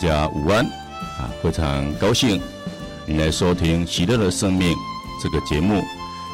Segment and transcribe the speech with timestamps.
[0.00, 0.64] 大家午安
[1.18, 1.28] 啊！
[1.42, 2.40] 非常高兴
[3.04, 4.72] 你来收听《喜乐的生命》
[5.20, 5.82] 这个节目。《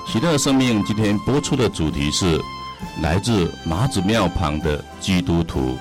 [0.07, 2.39] 喜乐的生命》今天播出的主题是
[3.01, 5.79] 来自马子庙旁的基督徒，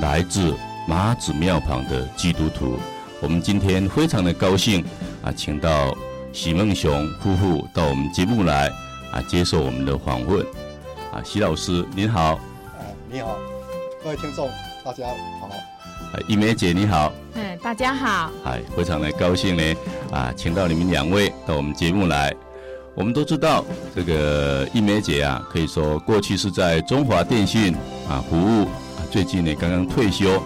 [0.00, 0.54] 来自
[0.86, 2.78] 马子庙旁的基督徒。
[3.20, 4.84] 我们今天非常的高兴
[5.24, 5.92] 啊，请到
[6.32, 8.68] 许梦雄夫妇到我们节目来
[9.10, 10.46] 啊，接受我们的访问。
[11.12, 12.38] 啊，许老师您好。
[12.78, 13.36] 哎，你好，
[14.04, 14.48] 各位听众，
[14.84, 15.08] 大家
[15.40, 15.50] 好。
[16.26, 19.62] 一梅姐你好，嗯，大家好，哎，非常的高兴呢，
[20.10, 22.34] 啊，请到你们两位到我们节目来。
[22.94, 23.62] 我们都知道，
[23.94, 27.74] 这个一梅姐啊，可以说过去是在中华电信
[28.08, 30.38] 啊服务，啊，最近呢刚刚退休，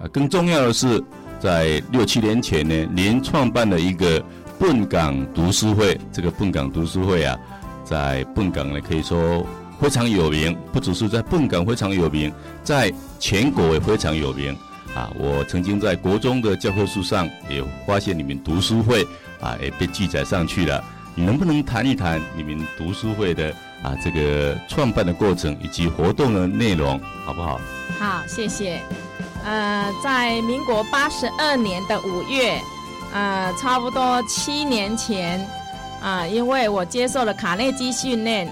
[0.00, 1.02] 啊，更重要的是，
[1.38, 4.20] 在六七年前呢，您创办了一个
[4.58, 5.98] 笨港读书会。
[6.12, 7.38] 这个笨港读书会啊，
[7.84, 9.46] 在笨港呢可以说
[9.80, 12.32] 非常有名，不只是在笨港非常有名，
[12.64, 14.56] 在全国也非常有名。
[14.94, 19.04] 啊，我曾经在国中的教科书上也发现你们读书会
[19.40, 20.82] 啊，也被记载上去了。
[21.16, 23.50] 你能不能谈一谈你们读书会的
[23.82, 27.60] 啊这个创办的过程以及活动的内容，好不好？
[27.98, 28.80] 好，谢谢。
[29.44, 32.60] 呃，在民国八十二年的五月，
[33.12, 35.46] 呃，差不多七年前，
[36.00, 38.50] 啊、因为我接受了卡内基训练。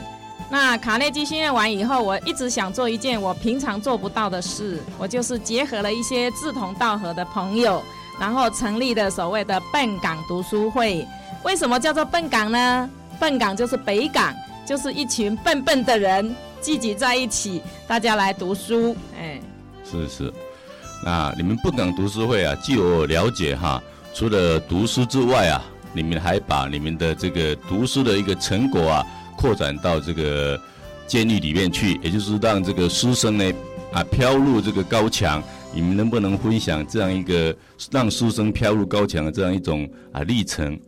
[0.53, 7.83] 那卡内基训练完以后，我一直想做一件我平常做不到的事，我就是结合了一些志同道合的朋友，
[8.21, 11.09] 然后成立的所谓的笨港读书会。
[11.43, 12.91] 为什么叫做笨港呢？
[13.19, 14.35] 笨港就是北港，
[14.67, 18.95] 就是一群笨笨的人聚集在一起，大家来读书。
[19.19, 19.41] 哎，
[19.91, 20.31] 是是。
[21.03, 23.83] 那你们笨港读书会啊，据我了解哈，
[24.13, 25.65] 除了读书之外啊，
[25.95, 29.07] 你们还把你们的这个读书的一个成果啊。
[29.43, 30.59] 扩展到这个
[31.05, 33.53] 监狱里面去，也就是让这个书生呢
[33.93, 35.43] 啊飘入这个高墙。
[35.75, 37.53] 你们能不能分享这样一个
[37.91, 40.79] 让书生飘入高墙的这样一种啊历程？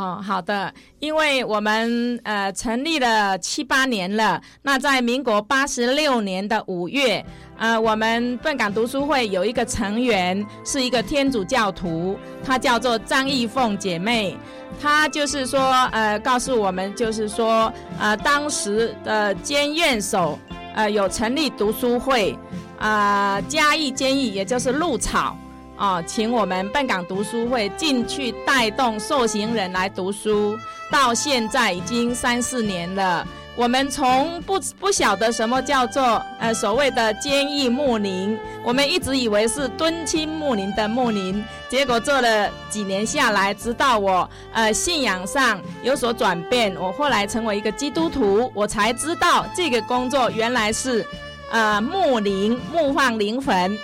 [0.00, 7.22] 哦，好的，因为我们呃成立了七八年了，那在民国八十六年的五月，
[7.58, 14.34] 呃，我们笨港读书会有一个成员是一个天主教徒，她叫做张义凤姐妹。
[14.80, 15.60] 他就是说，
[15.92, 20.38] 呃，告诉我们，就是说，呃，当时的监院首，
[20.74, 22.34] 呃，有成立读书会，
[22.78, 25.36] 啊、嘉义监狱也就是鹿草，
[25.80, 30.54] 啊、请我们笨港读书会进去带动受刑人来读书，
[30.90, 33.26] 到现在已经三四年了。
[33.56, 51.06] 我们从不不晓得什么叫做呃所谓的坚毅牧灵，我们一直以为是敦亲牧灵的牧灵，结果做了几年下来，直到我呃信仰上有所转变，我后来成为一个基督徒，我才知道这个工作原来是
[51.50, 53.78] 呃牧灵牧放灵魂。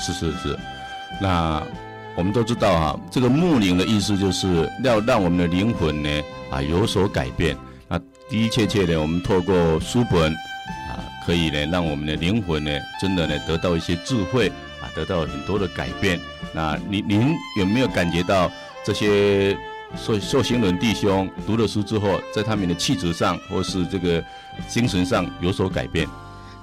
[0.00, 0.56] 是是是，
[1.20, 1.62] 那
[2.16, 6.10] 我们都知道啊，这个牧灵的意思就是要让我们的灵魂呢
[6.50, 7.56] 啊有所改变。
[7.88, 12.70] 的的确确的，我们透过书本啊，可以呢，让我们的灵魂呢，
[13.00, 14.48] 真的呢，得到一些智慧
[14.82, 16.20] 啊，得到很多的改变。
[16.52, 18.50] 那您您有没有感觉到
[18.84, 19.56] 这些
[19.96, 24.22] 受受刑人弟兄读了书之后，在他们的气质上或是这个
[24.66, 26.06] 精神上有所改变？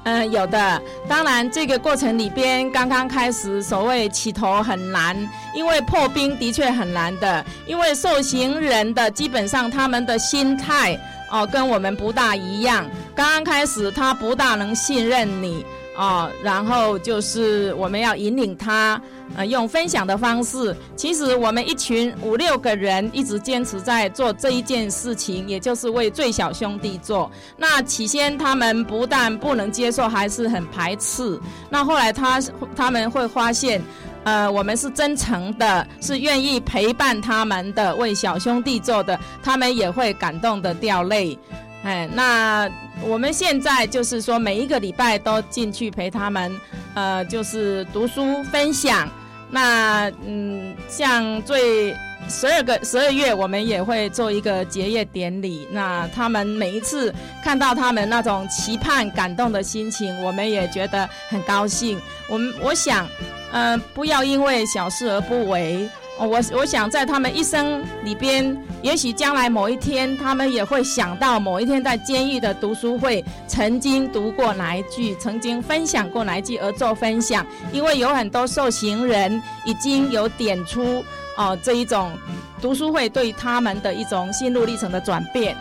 [0.06, 0.82] 嗯、有的。
[1.08, 5.16] 当然，这个过程里边刚刚开始，所谓起头很难，
[5.54, 10.98] 因为破冰的确很难的，因为受刑人的基本上他们的心态。
[11.32, 12.88] 哦，跟我们不大一样。
[13.16, 15.66] 刚刚开始，他不大能信任你
[15.98, 19.02] 哦，然后就是我们要引领他，
[19.36, 20.76] 呃，用分享的方式。
[20.96, 27.32] 其实我们一群五六个人一直坚持在做这一件事情，也就是为最小兄弟做。
[27.58, 31.40] 那起先他们不但不能接受，还是很排斥。
[31.70, 32.42] 那后来他
[32.76, 33.82] 他们会发现。
[34.26, 41.38] 呃，我们是真诚的，是愿意陪伴他们的，为小兄弟做的，他们也会感动的掉泪。
[41.86, 42.68] 哎，那
[43.04, 46.60] 我们现在就是说，每一个礼拜都进去陪他们，
[46.96, 49.08] 呃，就是读书分享。
[49.52, 51.96] 那嗯，像最
[52.28, 55.68] 十二个十二月，我们也会做一个结业典礼。
[55.72, 62.02] 那他们每一次看到他们那种期盼、感动的心情，我们也觉得很高兴。
[62.28, 63.08] 我们我想。
[63.52, 65.88] 嗯、呃，不要因为小事而不为。
[66.18, 77.46] 我我想在他们一生里边，也许将来某一天，他们也会想到某一天在监狱的读书会曾经读过哪一句，曾经分享过哪一句而做分享。
[77.74, 81.04] 因为有很多受刑人已经有点出
[81.38, 82.18] 哦、这一种
[82.62, 85.54] 读书会对他们的一种心路历程的转变。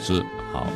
[0.00, 0.68] 是好，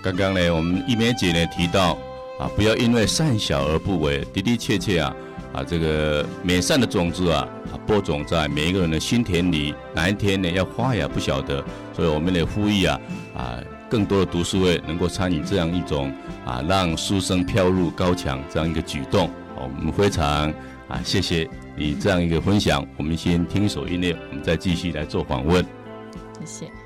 [0.00, 1.98] 刚刚呢，我们一梅姐呢提到
[2.38, 5.12] 啊，不要因为善小而不为，的的确确啊。
[5.54, 7.48] 啊，这个美善的种子啊，
[7.86, 11.64] 播种在每一个人的心田里，哪一天呢要花芽不晓得，
[11.94, 13.00] 所以我们得呼吁啊
[13.36, 16.12] 啊，更多的读书会能够参与这样一种
[16.44, 19.30] 啊，让书生飘入高墙这样一个举动。
[19.56, 20.52] 我们非常
[20.88, 22.84] 啊，谢谢你这样一个分享。
[22.96, 25.64] 我们先听一首音乐，我们再继续来做访问。
[26.40, 26.83] 谢谢。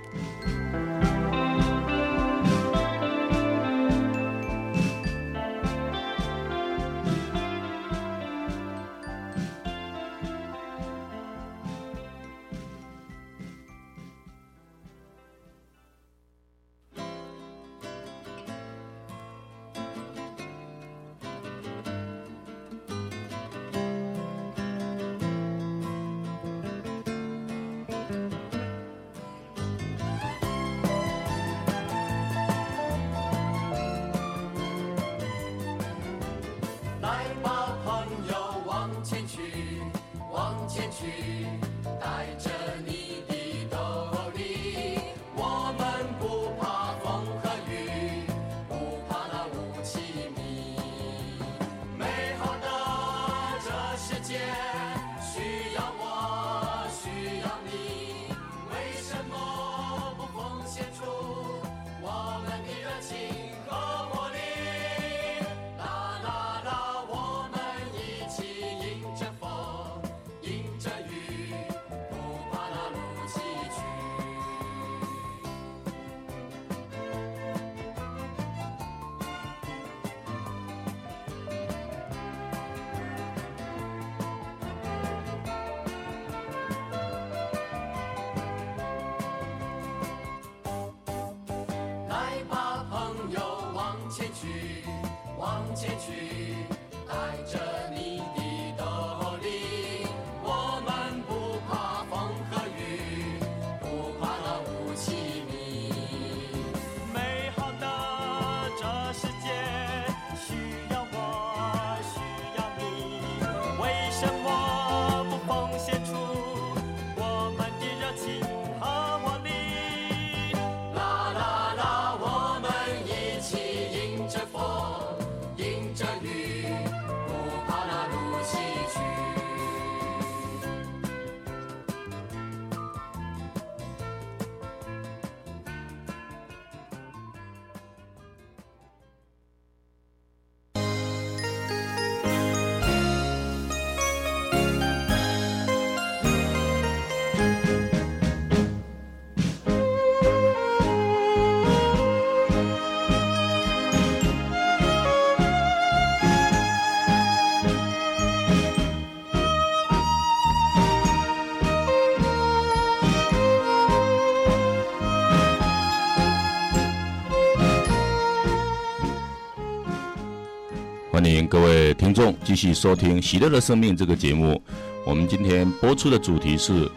[171.19, 174.63] 欢迎各位听众继续收听《喜乐的生命》这个节目。
[175.05, 176.89] 我们今天播出的主题是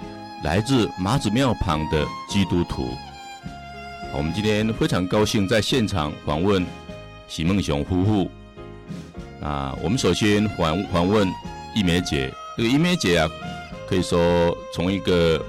[0.44, 2.88] 来自马子庙旁的基督徒。
[4.16, 6.64] 我们今天非常高兴在现场访问
[7.28, 8.32] 许梦雄夫妇。
[9.42, 11.28] 啊，我们首先访访问
[11.74, 12.32] 一梅姐。
[12.56, 13.28] 这个一梅姐啊，
[13.90, 15.44] 可以说从一个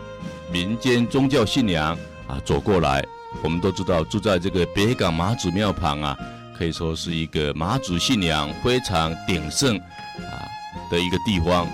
[0.51, 1.95] 民间宗教信仰
[2.27, 3.05] 啊走过来。
[3.43, 6.19] 我们都知道住在这个北港马子庙旁啊。
[6.57, 10.49] 可以说是一个妈祖信仰非常鼎盛啊
[10.91, 11.67] 的一个地方。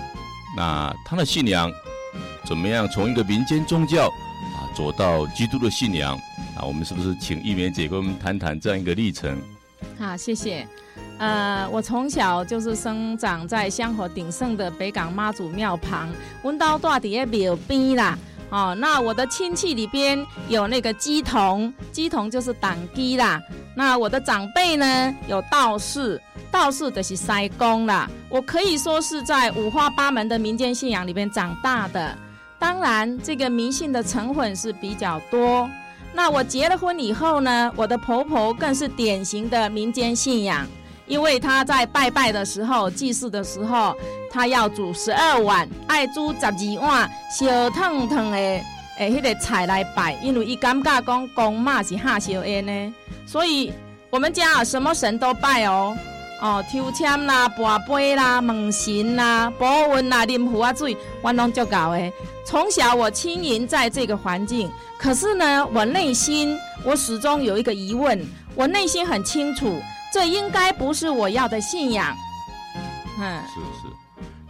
[0.57, 1.71] 那他的信仰
[2.45, 2.87] 怎么样？
[2.89, 6.15] 从一个民间宗教啊走到基督的信仰
[6.57, 9.39] 啊，我们是不是请一梅姐跟我们谈谈这样一个历程？
[9.97, 10.67] 好，谢谢。
[11.19, 16.09] 呃，我从小就是生长在香火鼎盛的北港妈祖庙旁，
[16.43, 18.17] 温刀大底下庙边啦。
[18.49, 23.39] 哦，那我的亲戚里边有那个鸡童，鸡童就是党鸡啦。
[23.79, 26.21] 那我的长辈呢，有道士，
[26.51, 28.09] 道士的是塞公啦。
[28.27, 32.13] 我可以说是在五花八门的民间信仰里边长大的。
[32.59, 35.69] 当然，这个迷信的成分是比较多。
[36.11, 40.67] 那我结了婚以后呢，我的婆婆更是典型的民间信仰。
[41.07, 43.95] 因为她在拜拜的时候、祭祀的时候，
[44.29, 48.61] 她要煮十二碗，爱煮十二碗，小烫烫的
[48.99, 50.13] 诶，迄个菜来拜。
[50.21, 52.93] 因为伊感觉讲公妈是哈烧烟呢，
[53.25, 53.73] 所以
[54.09, 55.97] 我们家啊什么神都拜哦，
[56.41, 62.13] 哦，抽签啦、跋杯啦、问神啦、保温啦、啉壶啊水，我拢足够诶。
[62.45, 68.19] 从小我经营在这个环境，可是呢，我内心我始终有一个疑问，
[68.55, 69.79] 我内心很清楚。
[70.11, 72.17] 这应该不是我要的信仰，
[73.19, 73.93] 嗯，是是，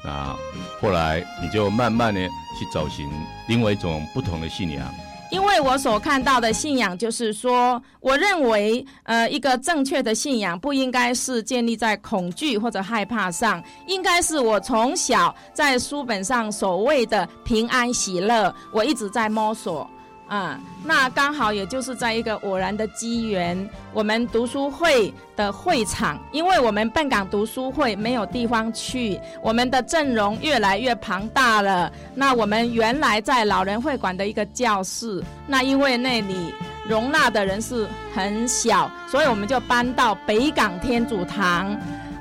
[0.05, 0.33] 那，
[0.81, 2.21] 后来你就慢慢的
[2.57, 3.09] 去找寻
[3.47, 4.87] 另外一种不同的信仰。
[5.31, 19.87] 因为我所看到的信仰，就是说，我认为，呃，一个正确的信仰不应该是建立在恐惧或者害怕上，应该是我从小在书本上所谓的平安喜乐，我一直在摸索。
[20.29, 31.91] 啊、嗯，那刚好也就是在一个偶然的机缘，我们读书会的会场，因为我们笨港读书会没有地方去，我们的阵容越来越庞大了。
[32.13, 36.53] 那我们原来在老人会馆的一个教室，那因为那里
[36.87, 41.75] 容纳的人是很小，所以我们就搬到北港天主堂。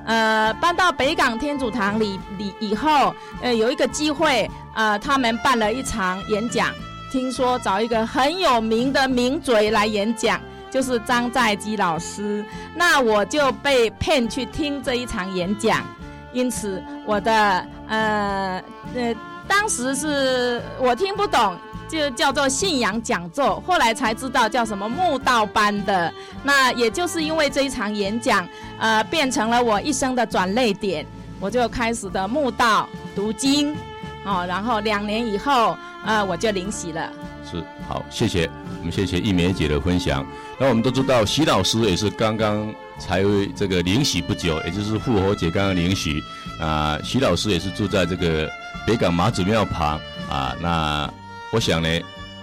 [0.07, 6.73] 呃，搬到北港天主堂里里以后，呃，有一个机会，呃，他们办了一场演讲。
[7.11, 15.83] 听说找一个很有名的名嘴来演讲，就是张在基老师，那我就被骗去听这一场演讲，
[16.33, 18.63] 因此我的呃
[18.95, 19.15] 呃，
[19.47, 21.57] 当时是我听不懂，
[21.89, 26.13] 就叫做信仰讲座，后来才知道叫什么慕道班的，
[26.43, 28.47] 那也就是因为这一场演讲，
[28.79, 31.07] 呃，变成了我一生的转捩点，
[31.41, 32.87] 我就开始的慕道
[33.17, 33.75] 读经。
[34.29, 37.11] 哦，然后两年以后，呃，我就领洗了。
[37.51, 38.49] 是，好，谢谢，
[38.81, 40.25] 我们谢谢一梅姐的分享。
[40.59, 43.23] 那我们都知道，徐老师也是刚刚才
[43.57, 46.23] 这个领洗不久，也就是复活节刚刚领洗。
[46.61, 48.47] 啊、徐老师也是住在这个
[48.87, 50.55] 北港马祖庙旁啊。
[50.61, 51.11] 那
[51.51, 51.89] 我想呢，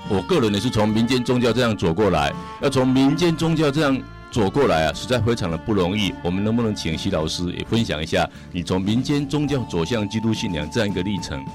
[0.10, 4.01] 我个人也是从民间宗教这样走过来，要从民间宗教这样
[4.32, 6.12] 走过来啊，实在非常的不容易。
[6.24, 11.46] 我们能不能请徐老师也分享一下，你从民间宗教走向基督信仰这样一个历程？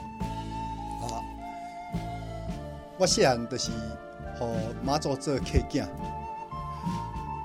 [3.01, 3.71] 我细汉就是
[4.39, 4.55] 和
[4.85, 5.87] 妈祖做客囝，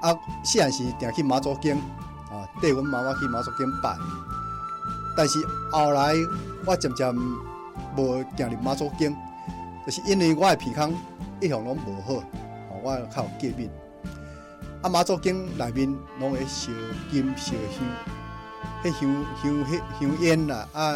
[0.02, 1.78] 啊，细汉时定去妈祖经，
[2.30, 3.96] 啊，带阮妈妈去妈祖经拜。
[5.16, 5.40] 但是
[5.72, 6.14] 后来
[6.66, 7.16] 我渐渐
[7.96, 9.16] 无行入妈祖经，
[9.86, 10.94] 就是因为我的鼻腔
[11.40, 12.22] 一向拢无好，
[12.84, 13.72] 我较有过敏。
[14.82, 16.70] 啊，妈祖经内面拢会烧
[17.10, 20.96] 金烧香，迄香香迄香烟啦，啊，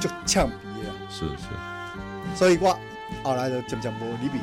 [0.00, 0.94] 足呛鼻啦。
[1.10, 2.74] 是是，所以我。
[3.22, 4.40] 后来就渐渐无入去。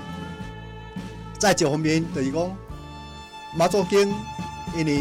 [1.38, 2.58] 在一方面就是讲，
[3.56, 4.14] 马祖经，
[4.76, 5.00] 因为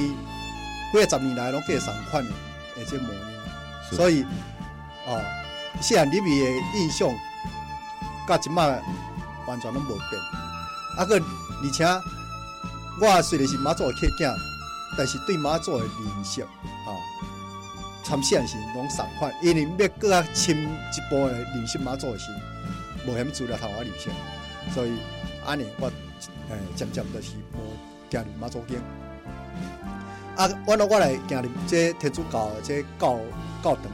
[0.92, 2.30] 几个十年来拢计上款的，
[2.76, 3.22] 而且模样，
[3.92, 4.24] 所以
[5.06, 5.20] 哦，
[5.80, 7.10] 细汉入去的印象，
[8.26, 8.82] 甲即摆
[9.46, 10.22] 完全拢无变。
[10.96, 11.84] 啊个，而且
[13.00, 14.34] 我虽然是马祖的客囝，
[14.96, 16.96] 但是对马祖的认识，哦，
[18.04, 22.26] 从细汉时拢上款，因为要更较深一步的认识马祖的时。
[23.08, 24.12] 无啥物资料通我留先，
[24.74, 24.98] 所以
[25.46, 25.86] 安尼我
[26.50, 27.56] 诶渐渐就是无
[28.10, 28.78] 行入妈祖经。
[30.36, 33.18] 啊，我来我来行入这天主教这教
[33.62, 33.84] 教堂，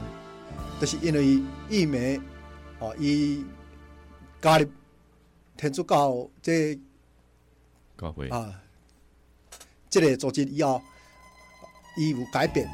[0.81, 1.41] 就是因为
[1.71, 2.21] 伊梅
[2.81, 3.45] 哦，伊
[4.43, 4.67] 加入
[5.57, 6.77] 天主教这
[7.97, 8.53] 教会啊，
[9.89, 10.83] 这个组织以后，
[11.97, 12.69] 伊有改变。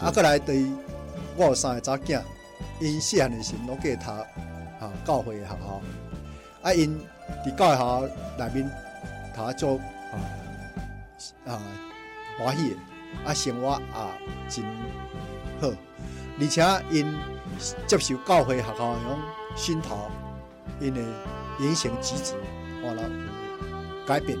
[0.00, 0.66] 啊，过来对
[1.36, 2.22] 我有三个查囝，
[2.80, 4.49] 因细汉的时拢计读。
[4.80, 5.80] 啊，教会的学校，
[6.62, 6.98] 啊，因
[7.44, 8.00] 伫教会学校
[8.38, 8.70] 内面，
[9.36, 10.16] 他做啊
[11.46, 11.60] 啊
[12.38, 12.76] 欢喜，
[13.26, 14.08] 啊生活啊
[14.48, 14.64] 真
[15.60, 15.70] 好，
[16.40, 17.14] 而且因
[17.86, 19.18] 接受教会学校的种
[19.54, 20.10] 熏陶，
[20.80, 21.02] 因的
[21.58, 22.34] 言行举止，
[22.82, 23.02] 完了
[24.06, 24.38] 改变，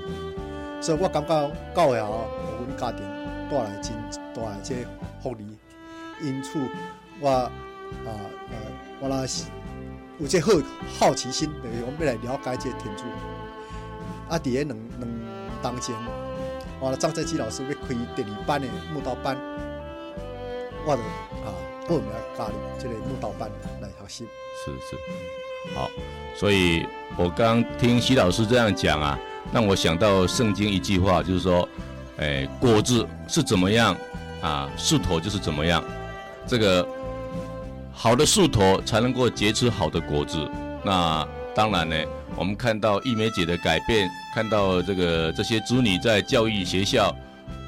[0.80, 2.08] 所以我感觉教会学校
[2.46, 3.06] 给阮家庭
[3.50, 3.92] 带来真
[4.34, 4.74] 大的这
[5.22, 5.58] 福利，
[6.22, 6.58] 因此
[7.20, 7.52] 我啊
[8.06, 8.12] 呃
[9.00, 9.44] 我那是。
[10.20, 10.52] 有这好
[10.98, 13.04] 好奇心，就是我们要来了解这天主。
[14.28, 15.10] 啊，伫个两两
[15.62, 15.96] 当前，
[16.78, 19.34] 完了张在基老师要开第二班的木道班，
[20.84, 21.02] 我就
[21.42, 21.48] 啊
[21.88, 22.04] 报名
[22.36, 23.50] 加入这个木道班
[23.80, 24.28] 来学习。
[24.62, 25.90] 是是，好。
[26.36, 26.86] 所以
[27.16, 29.18] 我刚听徐老师这样讲啊，
[29.54, 31.66] 让我想到圣经一句话，就是说，
[32.18, 33.96] 哎，果子是怎么样
[34.42, 35.82] 啊，树头就是怎么样，
[36.46, 36.86] 这个。
[38.02, 40.50] 好的树头才能够结出好的果子。
[40.82, 41.94] 那当然呢，
[42.34, 47.14] 我们看到一梅姐的改变，看到这个这些子女在教育学校，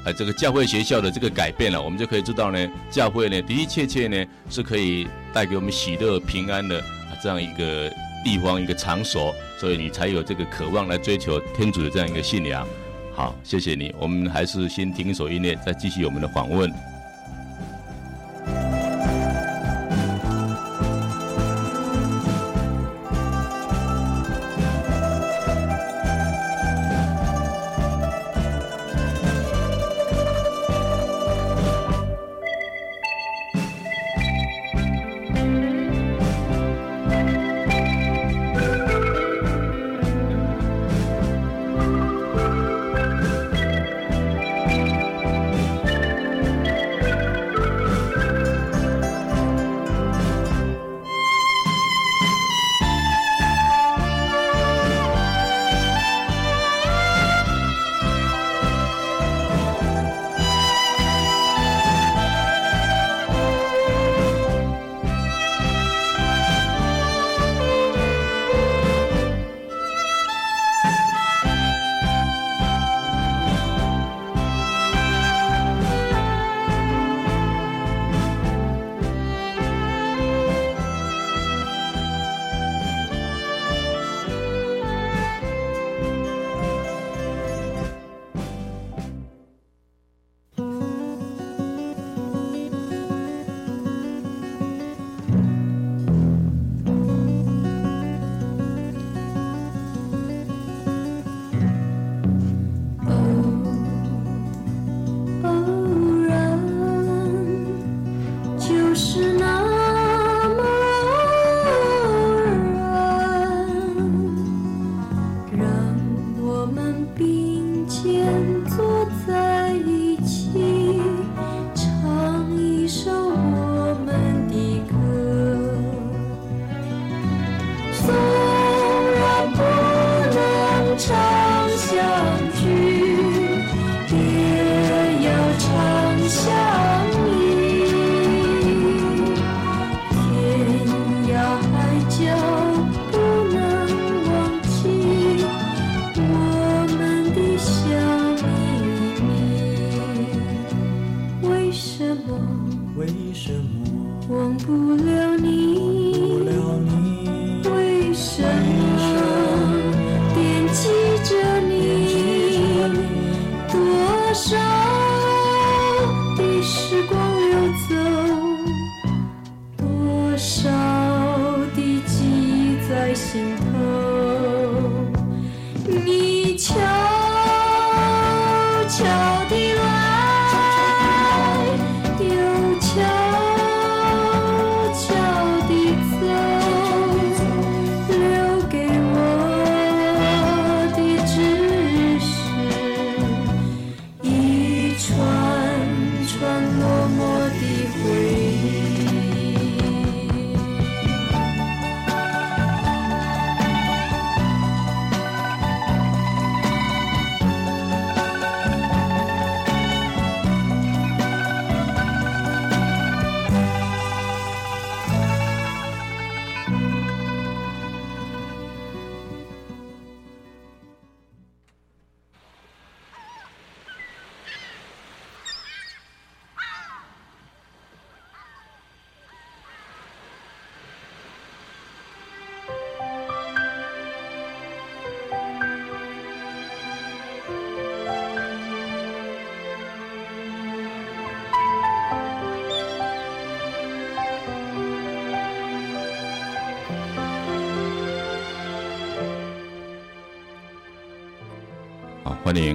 [0.03, 6.83] 呃，这个教会学校的这个改变了，我们就可以知道呢，教会呢的的确确呢是可以带给我们喜乐平安的
[7.21, 7.87] 这样一个
[8.25, 12.67] 地方一个场所，所以你才有这个渴望来追求天主的这样一个信仰。
[13.15, 13.93] 好，谢谢你。
[13.99, 16.73] 我们还是先听一首音乐，再继续我们的访问。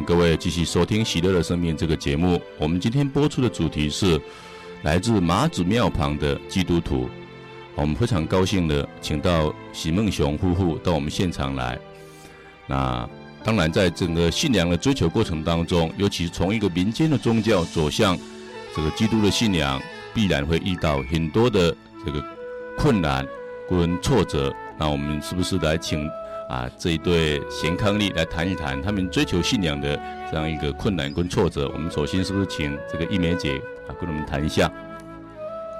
[0.04, 2.40] 各位继续收听《喜乐的生命》这个节目。
[2.58, 4.20] 我们今天播出的主题是
[4.82, 7.08] 来自马子庙旁的基督徒。
[7.74, 11.78] 我们非常高兴的请到许梦雄夫妇到我们现场来。
[12.66, 13.08] 那
[13.44, 18.18] 当然，在整个信仰的追求过程当中，尤其是从一个民间的宗教走向
[18.74, 19.80] 这个基督的信仰，
[20.12, 22.22] 必然会遇到很多的这个
[22.76, 23.26] 困难
[23.70, 24.54] 跟挫折。
[24.78, 26.08] 那我们是不是来请？
[26.48, 31.70] 啊，这一对贤伉俪来谈一谈他们追求信仰的这样一个困难跟挫折。
[31.74, 34.70] 我们首先是不是请这个一梅姐啊跟我们谈一下？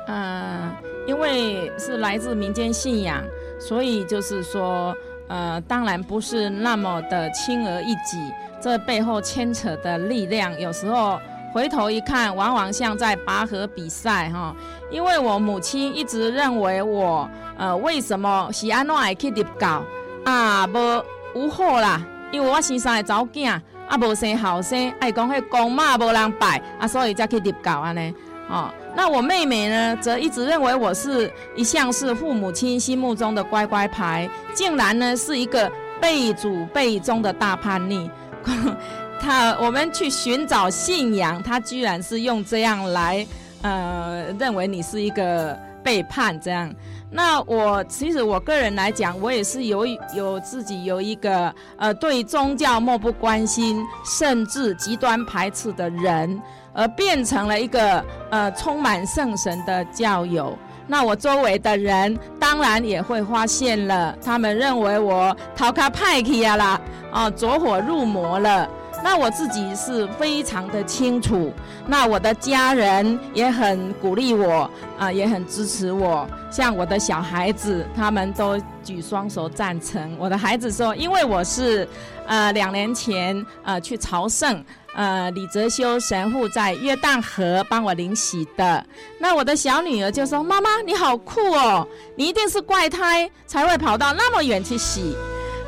[0.07, 0.71] 呃，
[1.07, 3.25] 因为是来自民间信仰，
[3.59, 4.95] 所以就是说，
[5.29, 8.19] 呃，当然不是那么的轻而易举。
[8.61, 11.19] 这背后牵扯的力量，有时候
[11.53, 14.55] 回头一看，往往像在拔河比赛哈。
[14.91, 19.83] 因为我母亲一直认为我，呃，为什么喜安诺爱去入教？
[20.25, 21.05] 啊，无
[21.35, 22.01] 无好啦，
[22.33, 23.51] 因为我生三个查某囝，
[23.89, 28.15] 啊，无生后生，爱讲迄公妈无人拜，啊，所以才去入教安尼。
[28.51, 38.11] 哦，那我妹妹呢，则一直认为我是一向是父母亲心目中的乖乖牌，竟然呢是一个背祖辈宗的大叛逆。
[39.21, 43.27] 他我们去寻找信仰，他居然是用这样来，
[43.61, 46.73] 呃，认为你是一个背叛这样。
[47.11, 56.41] 那我其实我个人来讲，我也是有有自己有一个呃对宗教漠不关心，甚至极端排斥的人，
[56.75, 60.57] 而变成了一个呃充满圣神的教友。
[60.87, 68.69] 那我周围的人当然也会发现了，他们认为我逃卡派去呀啦，啊走火入魔了。
[69.11, 71.51] 那我自己是非常的清楚，
[71.87, 76.29] 那我的家人也很鼓励我，啊、也很支持我。
[76.51, 80.15] 像我的小孩子，他们都举双手赞成。
[80.19, 81.89] 我的孩子说，因为我是，
[82.27, 84.63] 呃，两年前呃去朝圣，
[84.95, 88.85] 呃，李泽修神父在约旦河帮我领洗的。
[89.19, 95.17] 那我的小女儿就说：“妈妈，你好酷哦，你一定是怪胎才会跑到那么远去洗。”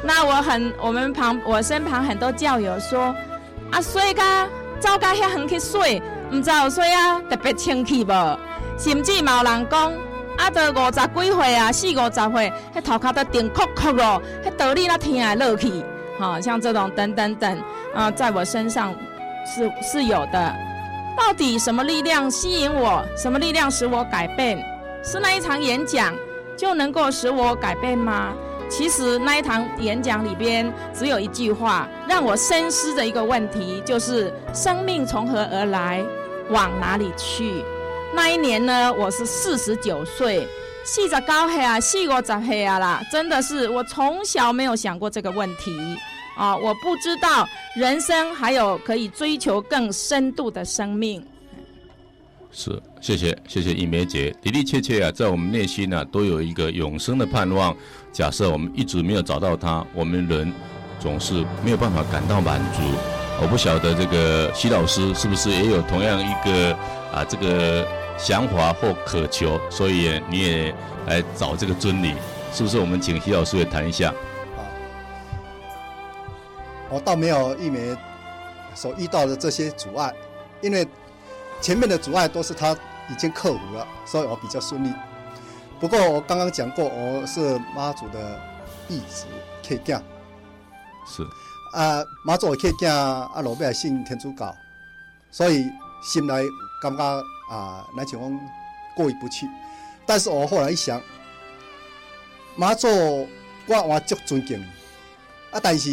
[0.05, 3.15] 那我很，我们旁我身旁很多教友说，
[3.71, 6.03] 啊，水噶走甲遐远去水，
[6.33, 8.39] 唔知有水啊，特别清气无？
[8.79, 9.93] 甚至嘛有人讲，
[10.37, 15.85] 啊，都五十几岁啊，四五十岁，迄头壳都顶壳壳咯，迄道理那听来乐去，
[16.19, 17.63] 好像这种等等等，
[17.95, 18.95] 啊，在我身上
[19.47, 20.57] 是是有的。
[21.17, 23.05] 到底什么力量吸引我？
[23.17, 24.59] 什么力量使我改变？
[25.05, 26.15] 是那一场演讲
[26.57, 28.33] 就能够使我改变吗？
[28.71, 36.03] 其实那一堂演讲里边只有一句话让我深思的一个问题，就是生命从何而来，
[36.51, 37.65] 往哪里去？
[38.15, 40.47] 那一年呢，我是四十九岁，
[40.85, 45.77] 四十高黑啊，四五十黑啊啦，真的是我从小没有想过这个问题
[46.37, 51.23] 啊，我不知道人生还有可以追求更深度的生命。
[52.53, 57.77] 是，谢谢，谢谢一梅姐，的的确确啊，在我们内心呢、都有一个永生的盼望。
[58.13, 60.53] 假设我们一直没有找到它，我们人
[60.99, 62.83] 总是没有办法感到满足。
[63.41, 66.75] 我不晓得这个徐老师是不是也有同样一个
[67.13, 67.87] 啊这个
[68.19, 70.75] 想法或渴求，所以你也
[71.07, 72.15] 来找这个真理，
[72.53, 72.79] 是不是？
[72.79, 74.11] 我们请徐老师也谈一下。
[74.59, 74.61] 啊，
[76.91, 77.97] 我倒没有玉梅
[78.75, 80.13] 所遇到的这些阻碍，
[80.61, 80.87] 因为
[81.61, 82.73] 前面的阻碍都是他
[83.09, 84.91] 已经克服了，所以我比较顺利。
[85.81, 88.39] 不过我刚刚讲过，我是妈祖的
[88.87, 89.25] 弟子
[89.67, 90.03] 客家，
[91.07, 91.23] 是
[91.73, 94.55] 啊，妈祖的客家啊，老爸信天主教，
[95.31, 95.65] 所以
[96.03, 96.35] 心内
[96.83, 97.03] 感觉
[97.51, 98.39] 啊，那情况
[98.95, 99.49] 过意不去。
[100.05, 101.01] 但是我后来一想，
[102.57, 102.87] 妈祖
[103.67, 104.63] 我我足尊敬，
[105.51, 105.91] 啊，但是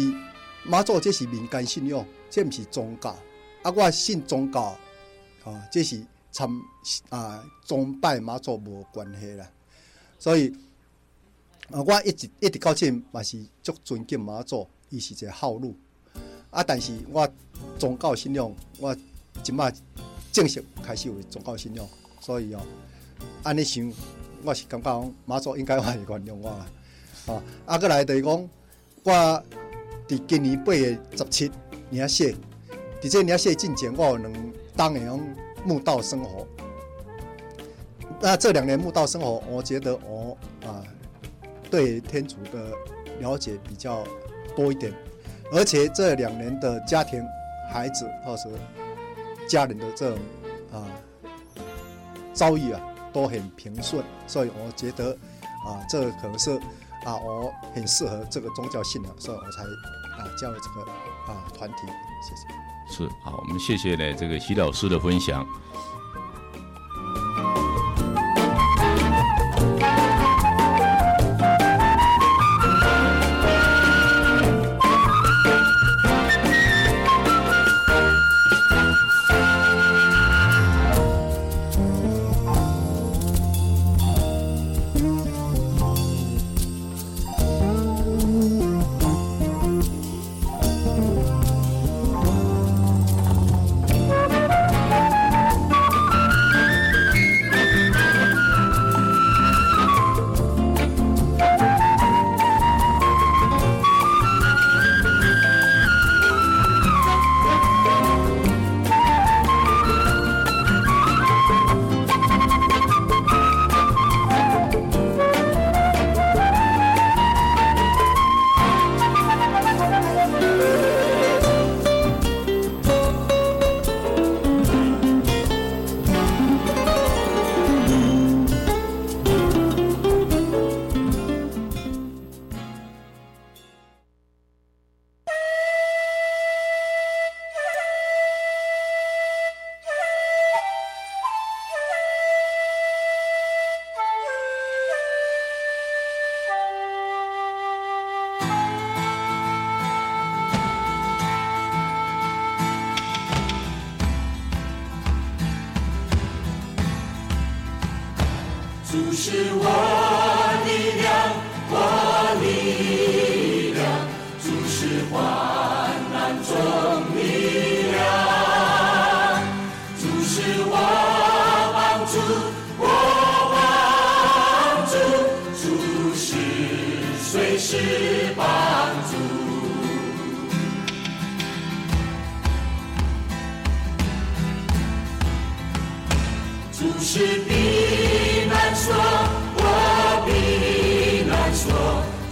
[0.64, 3.16] 妈祖这是民间信仰，这不是宗教，
[3.62, 4.76] 啊，我信宗教，
[5.46, 6.46] 啊，这是参
[7.08, 9.46] 啊崇拜妈祖无关系啦。
[10.18, 10.52] 所以，
[11.70, 15.72] 我一直一直到今嘛是足尊敬妈祖，伊是一个好女。
[16.50, 17.28] 啊，但是我
[17.78, 18.96] 宗教信仰，我
[19.42, 19.70] 即马
[20.32, 21.86] 正式开始为宗教信仰，
[22.20, 22.60] 所以哦，
[23.42, 23.92] 安尼想，
[24.42, 26.66] 我是感觉讲妈祖应该会原谅我啦。
[27.26, 28.48] 啊，啊，过来就是讲，
[29.04, 29.44] 我
[30.08, 31.50] 伫今年八月十七
[31.90, 32.34] 年写，
[33.00, 35.20] 伫这年写进前，我有两当样
[35.64, 36.46] 慕道生活。
[38.20, 40.82] 那这两年慕道生活，我觉得我啊
[41.70, 42.72] 对天主的
[43.20, 44.02] 了解比较
[44.56, 44.92] 多一点，
[45.52, 47.24] 而且这两年的家庭、
[47.70, 48.48] 孩子或是
[49.48, 50.18] 家人的这种
[50.72, 50.84] 啊
[52.32, 52.80] 遭遇啊
[53.12, 55.12] 都很平顺，所以我觉得
[55.66, 56.50] 啊这可能是
[57.04, 60.90] 啊我很适合这个宗教信仰，所以我才啊加入这个
[61.32, 61.76] 啊团体。
[62.22, 62.42] 谢谢。
[62.90, 65.46] 是好，我们谢谢呢这个徐老师的分享。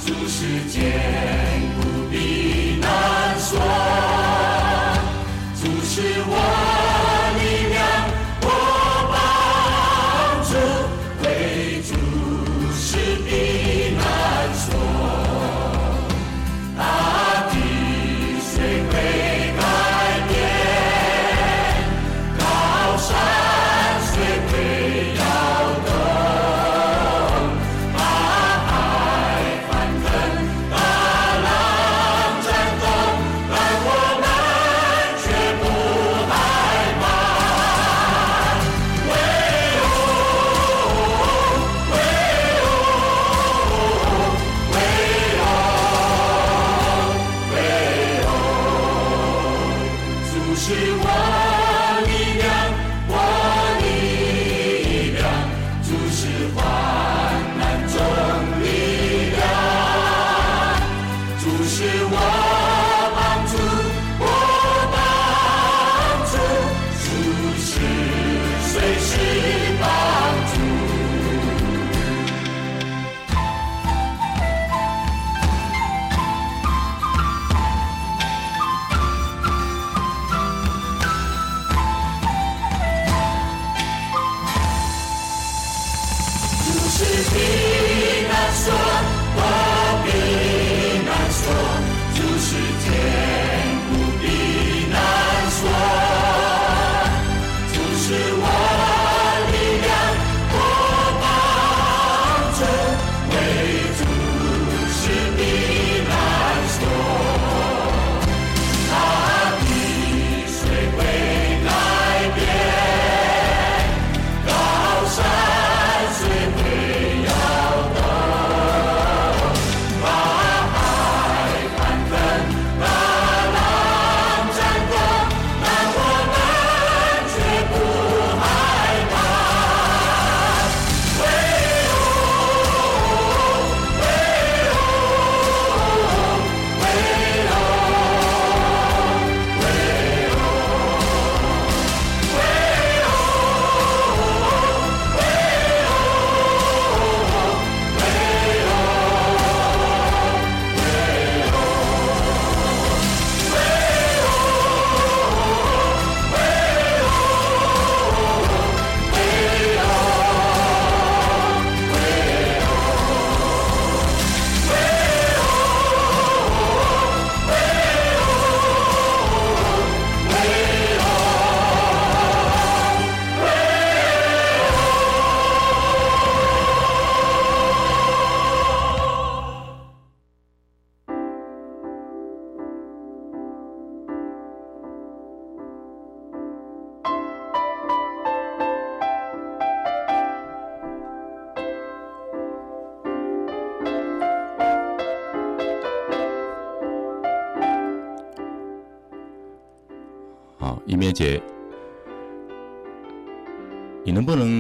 [0.07, 1.56] 主世界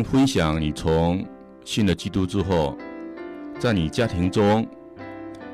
[0.07, 1.27] 分享你从
[1.65, 2.77] 信了基督之后，
[3.59, 4.67] 在你家庭中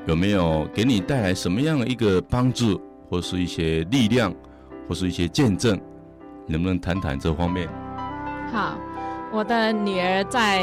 [0.06, 4.32] 有没有给你带来什么样的一个帮助，或是一些力量，
[4.88, 5.80] 或是一些见证？
[6.46, 7.68] 能不能谈谈这方面？
[8.52, 8.76] 好，
[9.32, 10.60] 我的女儿在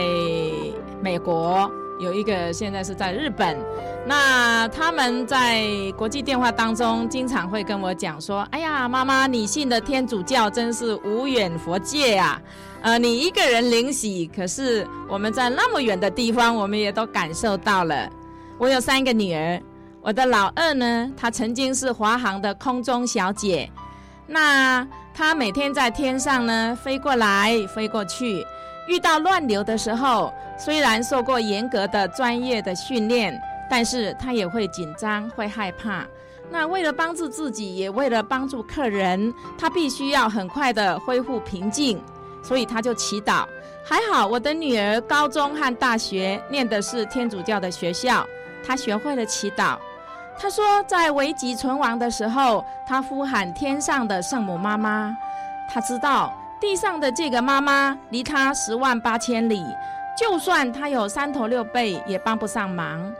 [1.01, 3.57] 美国，有一个现在是在日本。
[4.05, 12.41] 那他们在国际电话当中，经常会跟我讲说：“哎呀，妈妈，你信的天主教真是无远佛界啊！
[12.81, 18.09] 呃，你一个人领喜，可是我们在那么远的地方，我们也都感受到了。
[18.57, 19.61] 我有三个女儿，
[20.01, 23.69] 我的老二呢，她曾经是华航的空中小姐，
[24.25, 28.43] 那她每天在天上呢飞过来飞过去，
[28.89, 33.33] 遇到乱流的时候，虽然受过严格的专业的训练。”
[33.71, 36.03] 但是他也会紧张，会害怕。
[36.49, 42.01] 那为了帮助自己，也为了帮助客人，他必须要很快的恢复平静，
[42.41, 43.45] 所以他就祈祷。
[43.85, 48.25] 还好，我的女儿高中和大学念的是天主教的学校，
[48.65, 49.77] 她学会了祈祷。
[50.39, 55.15] 她说，在危急存亡的时候，她呼喊天上的圣母妈妈。
[55.71, 59.63] 她知道地上的这个妈妈离他十万八千里，
[60.17, 63.13] 就算她有三头六臂，也帮不上忙。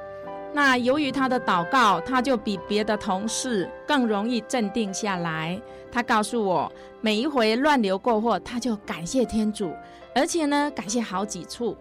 [0.52, 5.60] 那由于他的祷告，他就比别的同事更容易镇定下来。
[5.92, 6.72] 他告诉我，
[7.02, 9.72] 每一回乱流过后，他就感谢天主，
[10.14, 11.78] 而且呢，感谢好几处。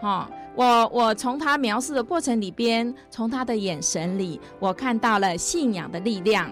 [0.00, 6.50] 哦，我我从他描述的过程里边，从他的眼神里，我看到了信仰的力量。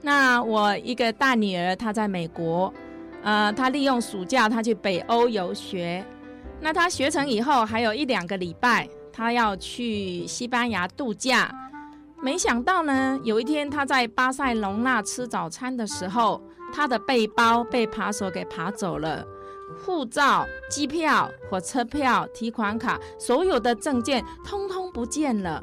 [0.00, 2.74] 那我一个大女儿，她在美国，
[3.22, 6.04] 呃，他利用暑假，他去北欧游学。
[6.60, 8.88] 那他学成以后，还有一两个礼拜。
[9.14, 11.54] 他要去西班牙度假，
[12.22, 19.22] 没想到呢，有一天他在巴塞隆纳吃早餐的时候，他的背包被扒手给扒走了，
[19.84, 25.62] 护照、机票、火车票、提款卡，所有的证件通通不见了。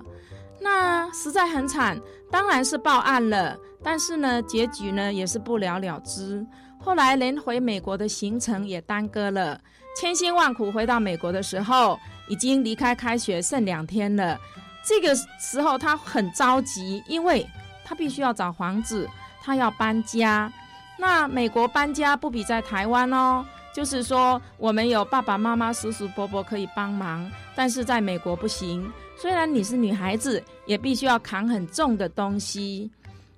[0.61, 6.45] 那实在很惨，当然是报案了，但是呢，结局呢也是不了了之。
[6.79, 9.59] 后来连回美国的行程也耽搁了，
[9.95, 14.39] 千辛万苦回到美国的时候，已经离开开学剩两天了，
[14.83, 17.45] 这个时候他很着急，因为
[17.83, 19.07] 他必须要找房子，
[19.41, 20.51] 他要搬家。
[20.97, 28.91] 那美国搬家不比在台湾哦，就是说我们有爸爸妈妈、叔叔伯伯可以帮忙，但是在美国不行。
[29.17, 32.89] 虽然你是女孩子，也必须要扛很重的东西，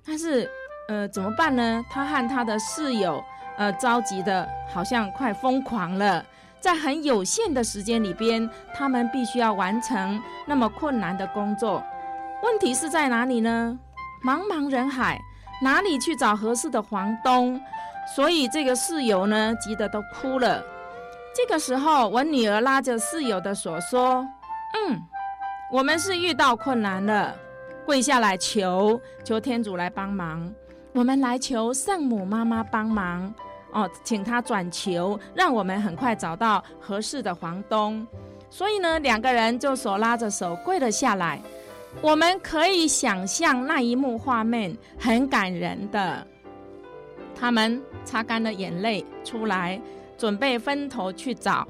[0.06, 0.48] 但是
[0.88, 1.84] 呃怎么办呢？
[1.90, 3.22] 他和他的室友
[3.62, 6.24] 呃着急的，好像快疯狂了。
[6.60, 11.80] 在很有限的时间里边，他们必须要完成那么困难的工作。
[12.42, 13.78] 问题是在哪里呢？
[14.24, 15.20] 茫茫人海，
[15.62, 17.60] 哪里去找合适的房东？
[18.16, 20.60] 所以这个室友呢，急得都哭了。
[21.34, 24.26] 这个时候，我女儿拉着室友的手说
[24.74, 25.00] ：“嗯，
[25.70, 27.32] 我们是遇到困难了，
[27.86, 30.52] 跪下来求求天主来帮忙，
[30.92, 33.32] 我们来求圣母妈妈帮忙。”
[33.72, 38.06] 哦，请他转求，让我们很快找到合适的房东。
[38.50, 41.40] 所以呢，两个人就手拉着手跪了下来。
[42.00, 46.26] 我们可以想象那一幕画面，很感人的。
[47.34, 49.80] 他们擦干了眼泪，出来
[50.16, 51.66] 准备分头去找。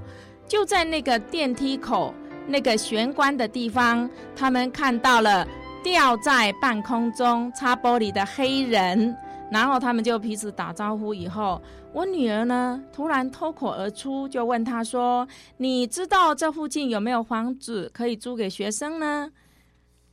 [0.46, 2.12] 就在那个电梯口
[2.46, 5.46] 那个玄关的地方，他们看到了
[5.82, 9.16] 吊在半空中擦玻璃的黑人。
[9.52, 11.12] 然后他们就彼此打招呼。
[11.12, 11.60] 以后，
[11.92, 19.30] 我女儿呢，突然脱口而出，就问他说：“你知道这附近有没有房子可以租给学生呢？”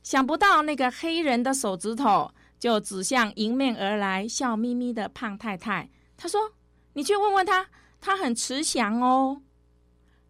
[0.04, 5.88] 想不到那个黑人的手指头就指向迎面而来、笑眯眯的胖太太。
[6.18, 6.52] 他说
[6.92, 7.66] ：“你去问问他，
[7.98, 9.40] 他很慈祥哦。”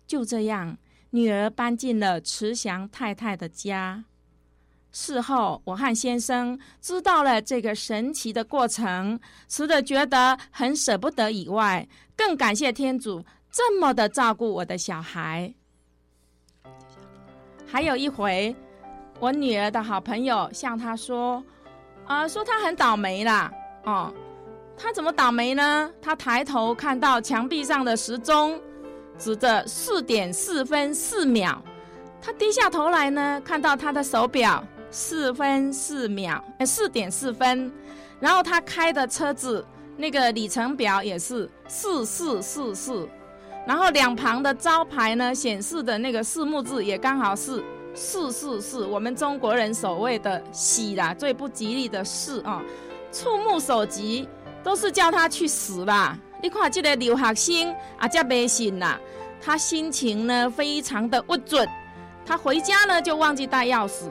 [0.06, 0.78] 就这样，
[1.10, 4.04] 女儿搬进了慈祥太太的家。
[4.92, 11.86] 事后，我和先生知道了这个神奇的过程，除了觉得很舍不得以外，
[12.16, 15.54] 更感谢天主这么的照顾我的小孩。
[17.66, 18.54] 还有一回，
[19.20, 21.42] 我女儿的好朋友向她说
[22.06, 23.52] ：“啊、说她很倒霉啦。”
[23.86, 24.12] 哦，
[24.76, 25.90] 她怎么倒霉呢？
[26.02, 28.60] 她抬头看到墙壁上的时钟，
[29.16, 31.62] 指着四点四分四秒。
[32.20, 34.64] 她低下头来呢，看到她的手表。
[34.90, 37.72] 四分四秒，四点四分，
[38.18, 39.64] 然后他开的车子
[39.96, 43.08] 那个里程表也是四四四四，
[43.66, 47.62] 然后两旁的招牌呢显示的那个四目字也刚好是
[47.94, 52.62] 四四四，我们中国人所谓的喜啦，最不吉利的事啊，
[53.12, 54.28] 触目所及，
[54.62, 56.18] 都是叫他去死啦！
[56.42, 58.98] 你看这个留学生啊，这没信呐，
[59.40, 61.68] 他心情呢非常的不准，
[62.24, 64.04] 他回家呢就忘记带钥匙，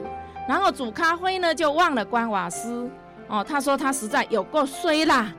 [0.50, 2.90] 然后煮咖啡呢就忘了关瓦斯。
[3.28, 5.32] 哦，他说他实在有够衰啦。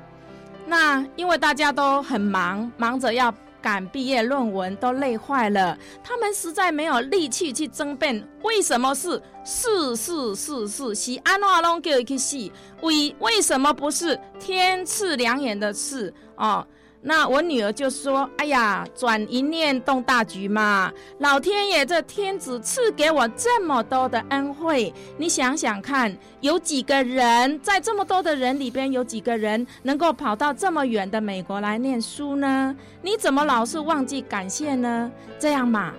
[0.65, 5.77] 那因为大家都很忙，忙着要赶毕业论文，都累坏了。
[6.01, 12.49] 他们实在没有力气去争辩为什么是是是是是是安怎拢叫伊去死？
[12.79, 16.13] 为为什么不是天赐良言的赐？
[16.37, 16.65] 哦。
[17.03, 20.93] 那我女儿就说：“哎呀，转一念动大局嘛！
[21.17, 32.75] 老天爷这天子赐给我这么多的恩惠，你想想看，有几个人在这么多的人里边，有几个人能够跑到这么远的美国来念书呢？
[33.01, 35.11] 你怎么老是忘记感谢呢？
[35.39, 35.93] 这样嘛，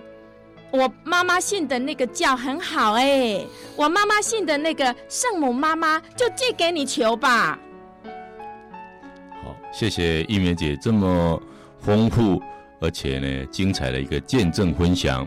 [0.70, 3.44] 我妈妈信的那个教很好哎，
[3.74, 7.58] 我妈妈信的那个圣母妈妈就借给你求吧。”
[9.72, 11.42] 谢谢玉梅姐这么
[11.80, 12.40] 丰富
[12.78, 15.26] 而且呢精彩的一个见证分享。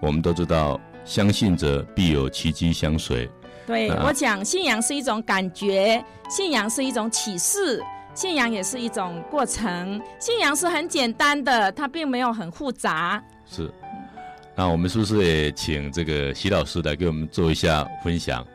[0.00, 3.28] 我们都知道，相信者必有奇迹相随。
[3.66, 7.82] 对，我讲，信仰是一种感觉，信仰是一种启示，
[8.14, 10.00] 信仰也是一种过程。
[10.18, 13.22] 信仰是很简单的，它并没有很复杂。
[13.46, 13.70] 是。
[14.54, 18.46] 那我们是不是也请这个徐老师来给我们做一下分享？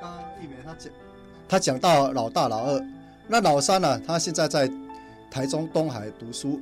[0.00, 0.92] 刚刚玉梅他讲，
[1.48, 2.86] 他讲到老大老二。
[3.28, 4.70] 那老三呢、他现在在
[5.30, 6.60] 台中东海读书。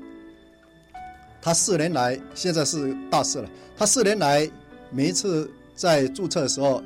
[1.43, 3.51] 他四年来，现在是大四了。
[3.77, 4.51] 他四年来，
[4.91, 6.83] 每一次在注册的时候，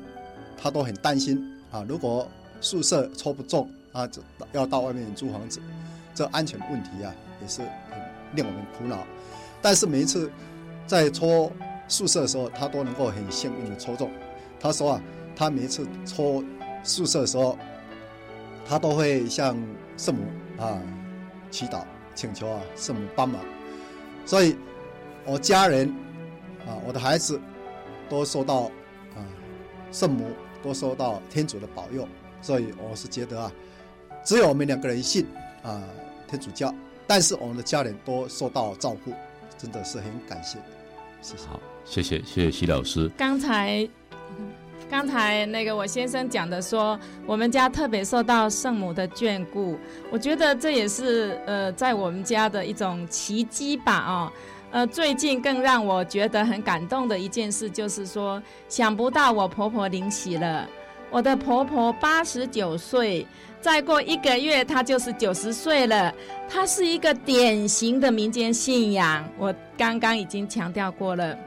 [0.61, 1.85] 他都很担心啊。
[1.87, 2.27] 如果
[2.59, 4.21] 宿舍抽不中啊，就
[4.51, 5.61] 要到外面租房子，
[6.13, 8.01] 这安全问题啊，也是很
[8.35, 9.07] 令我们苦恼。
[9.61, 10.29] 但是每一次
[10.85, 11.49] 在抽
[11.87, 14.11] 宿舍的时候，他都能够很幸运的抽中。
[14.59, 15.01] 他说啊，
[15.37, 16.43] 他每一次抽
[16.83, 17.57] 宿舍的时候。
[18.69, 19.57] 他都会向
[19.97, 20.21] 圣母
[20.61, 20.79] 啊
[21.49, 23.41] 祈祷，请求啊圣母帮忙。
[24.27, 24.55] 所以，
[25.25, 25.89] 我家人
[26.67, 27.41] 啊，我的孩子
[28.07, 28.65] 都受到
[29.15, 29.25] 啊
[29.91, 30.27] 圣母
[30.61, 32.07] 都受到天主的保佑。
[32.43, 33.51] 所以，我是觉得啊，
[34.23, 35.25] 只有我们两个人信
[35.63, 35.81] 啊
[36.27, 36.71] 天主教，
[37.07, 39.11] 但是我们的家人都受到照顾，
[39.57, 40.59] 真的是很感谢。
[41.23, 41.47] 谢谢。
[41.47, 43.09] 好，谢谢谢谢徐老师。
[43.17, 43.89] 刚才。
[44.87, 49.77] 刚才那个我先生讲的说，我们家特别受到圣母的眷顾，
[50.11, 54.31] 我觉得这也是呃在我们家的一种奇迹吧哦，
[54.71, 60.67] 呃最近更让我觉得很感动的一件事就是说，想不到我婆婆领洗了，
[61.11, 63.27] 我的婆婆八十九岁，
[63.61, 66.11] 再过一个月她就是九十岁了，
[66.49, 71.37] 她是一个典型的民间信仰，我刚刚已经强调过了，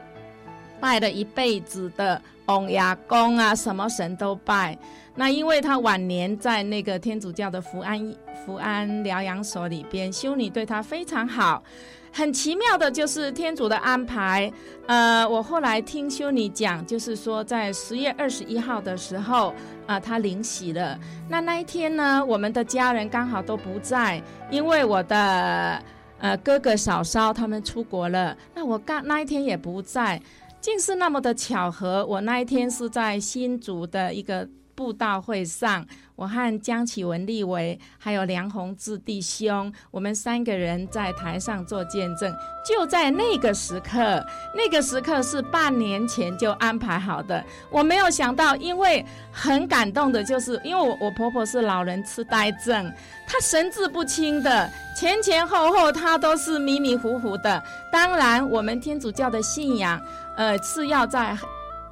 [0.79, 2.21] 拜了一辈子的。
[2.45, 4.77] 王爷公啊，什么神都拜。
[5.15, 8.15] 那因为他晚年在那个天主教的福安
[8.45, 11.63] 福安疗养所里边，修女对他非常好。
[12.11, 14.51] 很奇妙的就是天主的安排。
[14.87, 19.49] 呃，我后来听修女讲，就是说在十月二十一号的时候，
[19.87, 20.99] 啊、呃，他领洗了。
[21.29, 24.21] 那那一天呢，我们的家人刚好都不在，
[24.51, 25.81] 因为我的
[26.19, 28.35] 呃哥哥嫂嫂他们出国了。
[28.53, 30.21] 那我刚那一天也不在。
[30.63, 35.85] 竟是那么的巧合，我那一天是在新竹的一个布道会上，
[36.15, 42.33] 我和江启文立委还有梁宏志弟兄，我们三个人在台上做见证。
[42.65, 47.43] 就在那个时刻，那个时刻是半年前就安排好的。
[47.69, 52.89] 我没有想到，因为很感动的，就是因为我我婆婆是老人痴呆症，
[53.27, 57.61] 她神志不清的，前前后后她都是迷迷糊糊的。
[57.91, 60.01] 当然，我们天主教的信仰。
[60.35, 61.37] 呃，是要在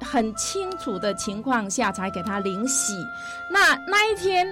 [0.00, 2.94] 很清楚的情况下才给他领洗。
[3.50, 4.46] 那那一天，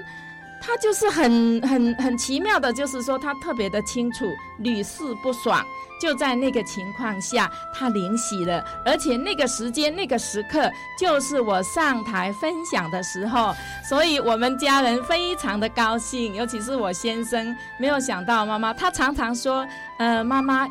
[0.60, 4.26] 他就是很很很奇妙的，就是说他特别的清楚，
[4.58, 5.64] 屡试不爽。
[6.00, 13.54] 就在那个情况下，他领洗了，而且那个时间、那个时刻，就是我上台分享的时候，
[13.86, 19.66] 所以我们家人非常的高兴，尤其是我先生，没有想到妈妈，他常常说，
[19.98, 20.66] 呃，妈妈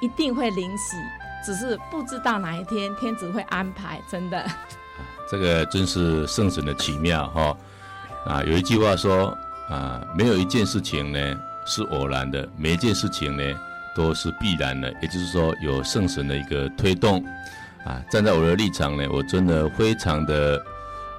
[0.00, 0.96] 一定会领洗。
[1.44, 4.44] 只是不知道哪一天天子会安排，真的。
[5.30, 7.56] 这个真是圣神的奇妙哈！
[8.26, 9.28] 啊，有一句话说
[9.68, 13.42] 啊，没有一件事情呢是偶然的，每一件事情呢
[13.94, 14.92] 都是必然的。
[15.00, 17.24] 也就是说，有圣神的一个推动
[17.84, 18.02] 啊。
[18.10, 20.60] 站在我的立场呢，我真的非常的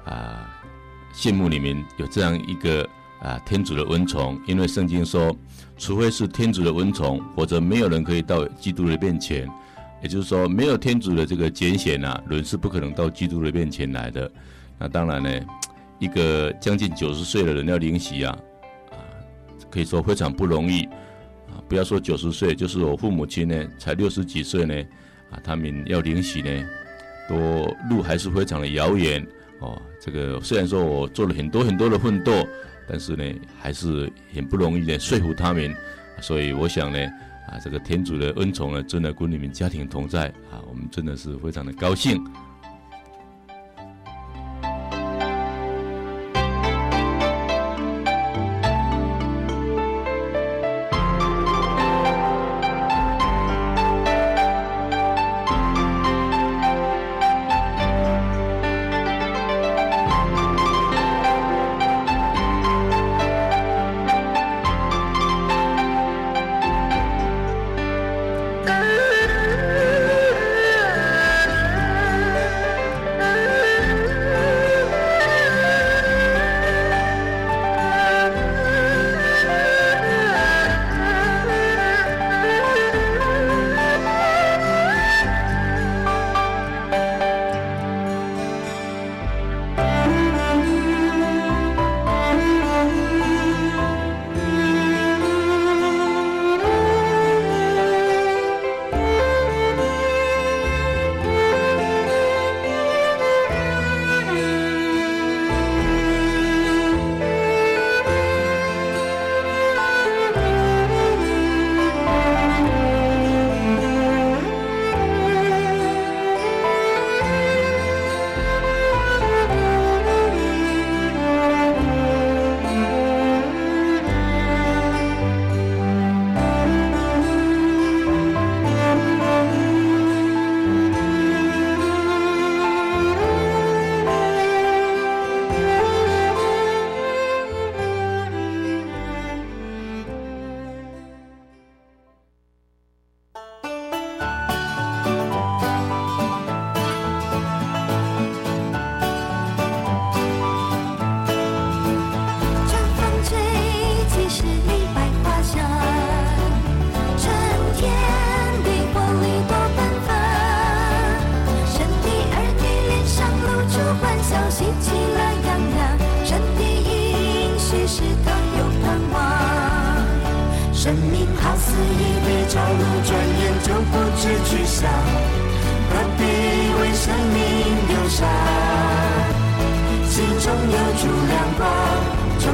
[0.04, 0.46] 啊
[1.14, 2.86] 羡慕你们有这样一个
[3.22, 5.34] 啊天主的恩宠，因为圣经说，
[5.78, 9.50] 除非是天主的恩宠，否则没有人可以到基督的面前。
[10.02, 14.30] 也就是说，没有天主的这个拣选啊，人是不可能到基督的面前来的。
[14.78, 15.30] 那当然呢，
[16.00, 18.36] 一个将近九十岁的人要领洗啊，
[18.90, 18.98] 啊，
[19.70, 20.84] 可以说非常不容易
[21.46, 21.62] 啊！
[21.68, 24.74] 不要说九十岁，就是我父母亲呢，才六十几岁呢，
[25.30, 26.64] 啊，他们要领洗呢，
[27.28, 27.36] 都
[27.88, 29.24] 路还是非常的遥远
[29.60, 29.80] 哦。
[30.00, 32.32] 这个虽然说我做了很多很多的奋斗，
[32.88, 33.24] 但是呢，
[33.60, 35.72] 还是很不容易的说服他们。
[36.20, 36.98] 所以我想呢，
[37.46, 42.22] 啊，这个天主的恩宠呢，真的跟你们家庭同在啊，我们真的是非常的高兴。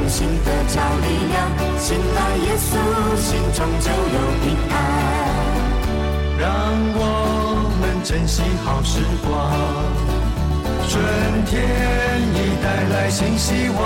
[0.09, 1.37] 新的教力量，
[1.77, 2.75] 信赖耶稣，
[3.15, 4.75] 心中就有平安。
[6.39, 6.49] 让
[6.97, 6.99] 我
[7.79, 9.29] 们珍惜好时光，
[10.89, 10.97] 春
[11.45, 11.53] 天
[12.33, 13.77] 已带来新希望。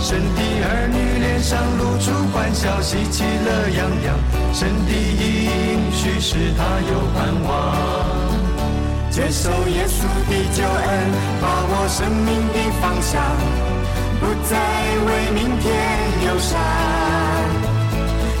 [0.00, 4.16] 神的儿女脸上露出欢笑，喜气乐洋洋。
[4.54, 7.50] 神的应许是他有盼望，
[9.10, 11.12] 接受耶稣的救恩，
[11.42, 13.20] 把握生命的方向。
[14.22, 14.56] 不再
[15.06, 15.66] 为明天
[16.26, 16.60] 忧伤，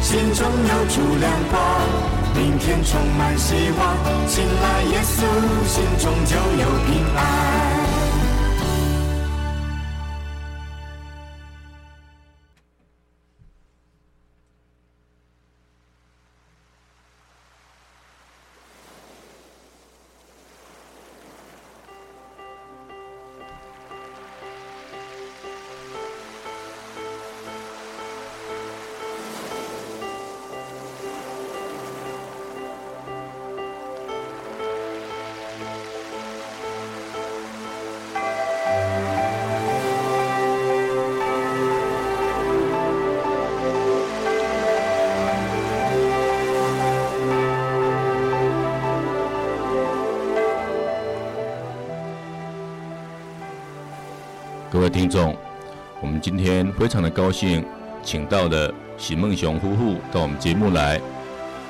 [0.00, 1.60] 心中有主亮光，
[2.36, 3.96] 明天充满希望。
[4.28, 5.18] 信赖耶稣，
[5.66, 7.81] 心中就有平安。
[54.92, 55.34] 听众，
[56.02, 57.64] 我们今天非常的高兴，
[58.02, 61.00] 请到了许梦雄夫妇到我们节目来，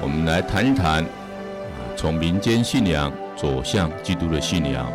[0.00, 1.06] 我们来谈一谈，
[1.96, 4.90] 从民间信仰走向基督的信仰。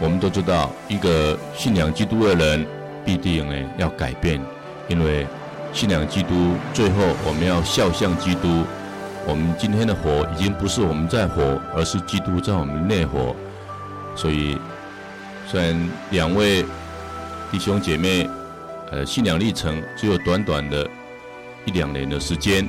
[0.00, 2.66] 我们都知道，一个信仰基督的人，
[3.04, 4.40] 必定呢要改变，
[4.88, 5.26] 因为
[5.74, 8.64] 信仰基督，最后我们要效向基督。
[9.26, 13.36] 我们今天的活，已经不是我们在活，而是基督在我们内活。
[14.14, 14.56] 所以，
[15.46, 16.64] 虽然两位。
[17.56, 18.28] 弟兄姐妹，
[18.92, 20.86] 呃，信仰历程只有短短的
[21.64, 22.68] 一两年的时间，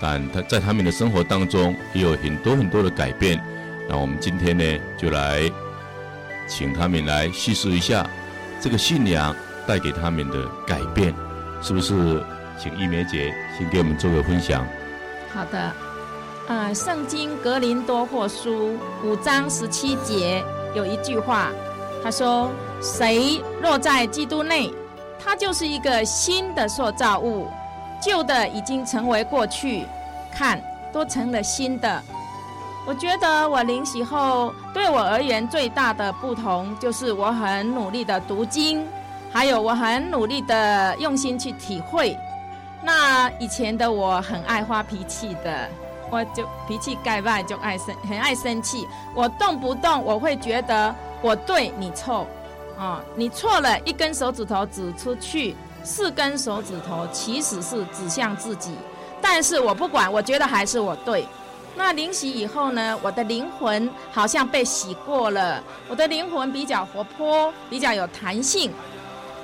[0.00, 3.38] 但他在他们的生活当中也有很多很多的改变。
[3.86, 4.64] 那我们今天呢，
[4.96, 5.42] 就来
[6.48, 8.08] 请他们来叙述一下
[8.58, 9.36] 这个信仰
[9.66, 11.12] 带给他们的改变，
[11.60, 12.24] 是不是
[12.58, 14.66] 请一梅姐先给我们做个分享。
[15.30, 15.72] 好的，
[16.48, 20.42] 呃，《圣经·格林多霍书》五章十七节
[20.74, 21.50] 有一句话，
[22.06, 22.48] 他说
[22.80, 24.72] ：“谁若在基督内，
[25.18, 27.48] 他就是一个新的塑造物，
[28.00, 29.84] 旧的已经成为过去，
[30.30, 32.00] 看，都成了新的。”
[32.86, 38.86] 我觉得我领洗后，对我而言最大的不同，就是我很努力的读经，
[39.32, 42.16] 还有我很努力的用心去体会。
[42.84, 45.68] 那以前的我很爱发脾气的，
[46.10, 48.86] 我就脾气盖外就爱生，很爱生气。
[49.14, 52.26] 我动不动我会觉得我对你错，
[52.78, 58.76] 哦，你错了，一根手指头指出去，四根手指头其实是指向自己，
[59.20, 61.26] 但是我不管，我觉得还是我对。
[61.78, 68.72] 那领洗以后呢，我的灵魂好像被洗过了，我的灵魂比较活泼，比较有弹性。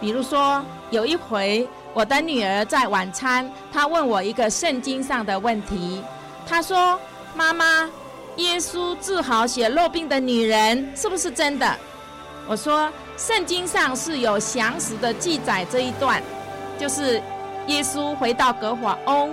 [0.00, 6.02] 比如说，有一回我的女儿在晚餐，她问我一个圣经上的问题，
[6.46, 6.98] 他说
[7.34, 7.88] ：“妈妈，
[8.36, 11.76] 耶稣治好血肉病的女人是不是真的？”
[12.48, 16.22] 我说：“圣经上是有详实的记载这一段，
[16.78, 17.22] 就是
[17.68, 19.30] 耶稣回到葛法翁。”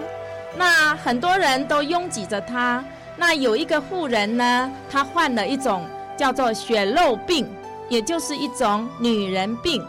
[0.56, 2.84] 那很多人都拥挤着他。
[3.18, 5.86] 那有一个妇人呢，她患了一种
[6.18, 7.48] 叫做血肉病，
[7.90, 9.86] 也就是一种女人病。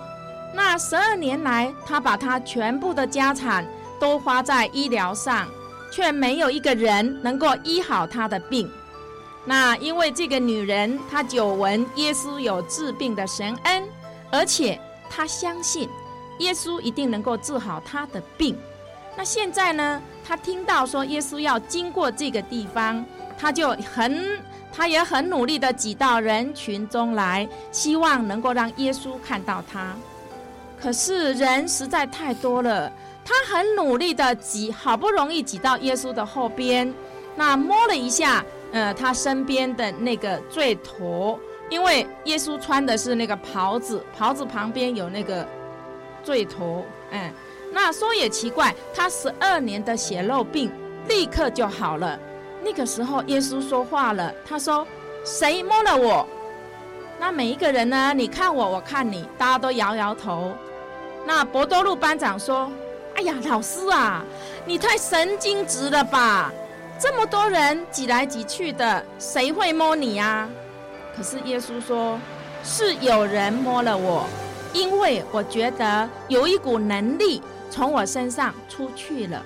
[0.52, 3.64] 那十二年来，她把她全部的家产
[4.00, 5.48] 都花在医疗上，
[5.90, 8.70] 却没有一个人能够医好她的病。
[9.44, 13.82] 那因为这个女人，她久闻耶稣有治病的神恩，
[14.30, 14.78] 而且
[15.08, 15.88] 她相信
[16.38, 18.56] 耶稣一定能够治好她的病。
[19.16, 20.00] 那现在呢？
[20.26, 23.04] 她听到说耶稣要经过这个地方，
[23.36, 24.38] 她就很，
[24.72, 29.96] 他也很努力地挤到人群中来，希望能够让耶稣看到他。
[30.80, 32.90] 可是人实在太多了，
[33.24, 36.92] 他很努力地挤，好不容易挤到耶稣的后边，
[37.36, 45.46] 那摸了一下，呃，他身边的那个罪头，因为耶稣穿的是那个袍子，袍子旁边有那个
[46.22, 47.30] 罪头，嗯。
[47.72, 50.72] 那说也奇怪，他十二年的血肉病
[51.06, 52.18] 立刻就好了。
[52.64, 54.84] 那个时候，耶稣说话了，他说
[55.24, 56.26] ：“谁摸了我？”
[57.20, 58.12] 那每一个人呢？
[58.12, 60.52] 你看我，我看你，大家都摇摇头。
[61.24, 62.68] 那伯多禄班长说
[63.20, 64.24] ：“哎呀，老师啊，
[64.64, 66.50] 你太神经质了吧？
[66.98, 70.48] 这么多人挤来挤去的，谁会摸你呀？”
[71.14, 72.18] 可是耶稣说
[72.64, 74.26] ：“是有人摸了我，
[74.72, 79.44] 因为我觉得有一股能力。”从我身上出去了。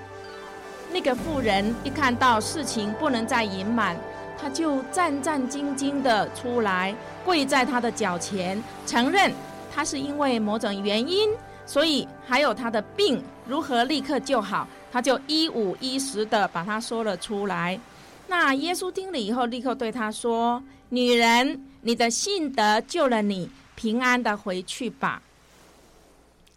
[0.92, 3.96] 那个妇人一看到事情不能再隐瞒，
[4.40, 6.94] 他就战战兢兢地出来，
[7.24, 9.32] 跪在他的脚前，承认
[9.74, 11.28] 他是因为某种原因，
[11.66, 17.78] 所以还有他的病如何立刻就好，他就一五一十的把他说了出来。
[18.26, 25.22] 那耶稣听了以后，立刻对他说：“女人，你的信德救了你，平安的回去吧。”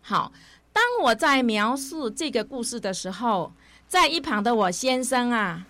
[0.02, 0.32] 好。
[0.74, 3.52] 当我在描述这个故事的时候，
[3.88, 5.66] 在一旁的我先生啊，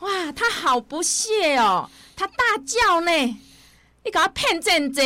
[0.00, 2.34] 哇，他好不屑哦，他大
[2.66, 3.10] 叫呢，
[4.04, 5.00] 你给我骗真济，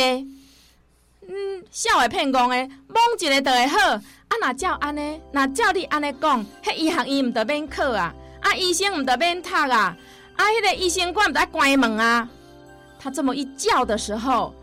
[1.29, 2.55] 嗯，笑话骗公的，
[2.87, 4.01] 蒙一个就会好，啊，
[4.41, 9.95] 那照安尼，那照你安尼讲，迄医学院唔得免考啊，啊，医生唔得免读啊，
[10.35, 12.29] 啊，迄个医生馆唔得关门啊。
[12.99, 14.53] 他这么一叫的时候，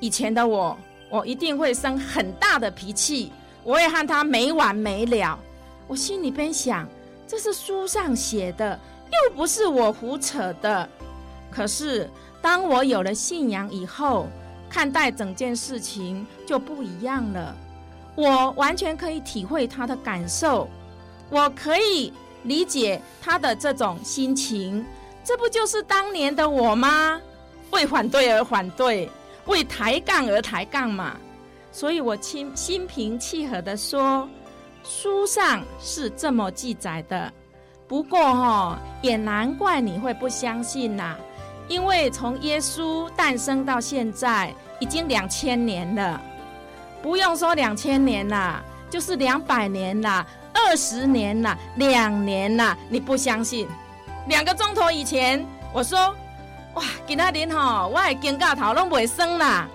[0.00, 0.76] 以前的我，
[1.10, 3.32] 我一定会生很大的脾气。
[3.62, 5.38] 我也和他没完没了，
[5.86, 6.88] 我心里边想，
[7.26, 8.78] 这是书上写的，
[9.10, 10.88] 又不是我胡扯的。
[11.50, 12.08] 可是
[12.42, 14.28] 当我有了信仰以后，
[14.74, 17.56] 看待整件事情就不一样了。
[18.16, 20.68] 我完全可以体会他的感受，
[21.30, 22.12] 我可以
[22.42, 24.84] 理解他的这种心情。
[25.22, 27.20] 这不就是当年的我吗？
[27.70, 29.08] 为反对而反对，
[29.46, 31.16] 为抬杠而抬杠嘛。
[31.70, 34.28] 所以我心心平气和地说，
[34.82, 37.32] 书上是这么记载的。
[37.86, 41.16] 不过哈，也难怪你会不相信呐，
[41.68, 46.20] 因为从耶稣诞生到现在已经两千年了，
[47.02, 53.68] 不用说两千年了，就是两百年了，二十年了，两年了，你不相信？
[54.28, 56.14] 两个钟头以前我说，
[56.74, 59.68] 哇，今仔日吼，我的肩胛头拢袂酸啦。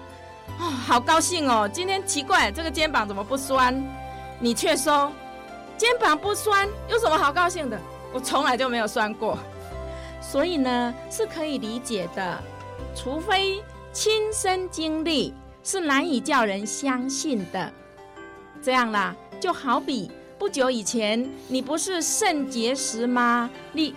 [0.60, 1.70] 哦，好高兴哦！
[1.72, 3.82] 今天奇怪，这个肩膀怎么不酸？
[4.40, 5.10] 你却说
[5.78, 7.80] 肩膀不酸，有什么好高兴的？
[8.12, 9.38] 我从来就没有酸过，
[10.20, 12.38] 所以呢是可以理解的。
[12.96, 15.34] 除非亲身经历，
[15.64, 17.72] 是难以叫人相信的。
[18.62, 23.50] 这样啦，就好比不久以前你不是肾结石吗？
[23.72, 23.96] 你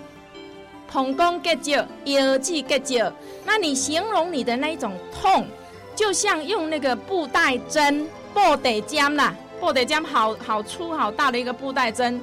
[0.90, 3.12] 膀胱结石、腰肌结石，
[3.44, 5.46] 那你形容你的那一种痛，
[5.94, 12.20] 就像用那个布袋针、布袋浆啦，布袋浆好好粗好大的一个布袋针，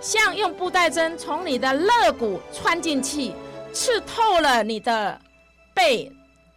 [0.00, 3.32] 像用布袋针从你的肋骨穿进去，
[3.72, 5.20] 刺透了你的
[5.74, 6.10] 背，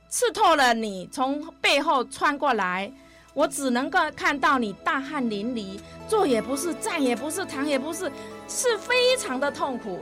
[0.10, 2.92] 刺透了你从背后穿过来。
[3.34, 8.12] 我只能够看到你大汗淋漓，坐也不是，站也不是，躺也不是，
[8.48, 10.00] 是非常的痛苦。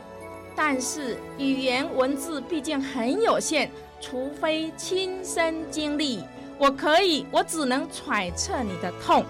[0.55, 6.23] 但是语言文字毕竟很有限，除非亲身经历，
[6.57, 9.25] 我可以，我只能揣测你的痛。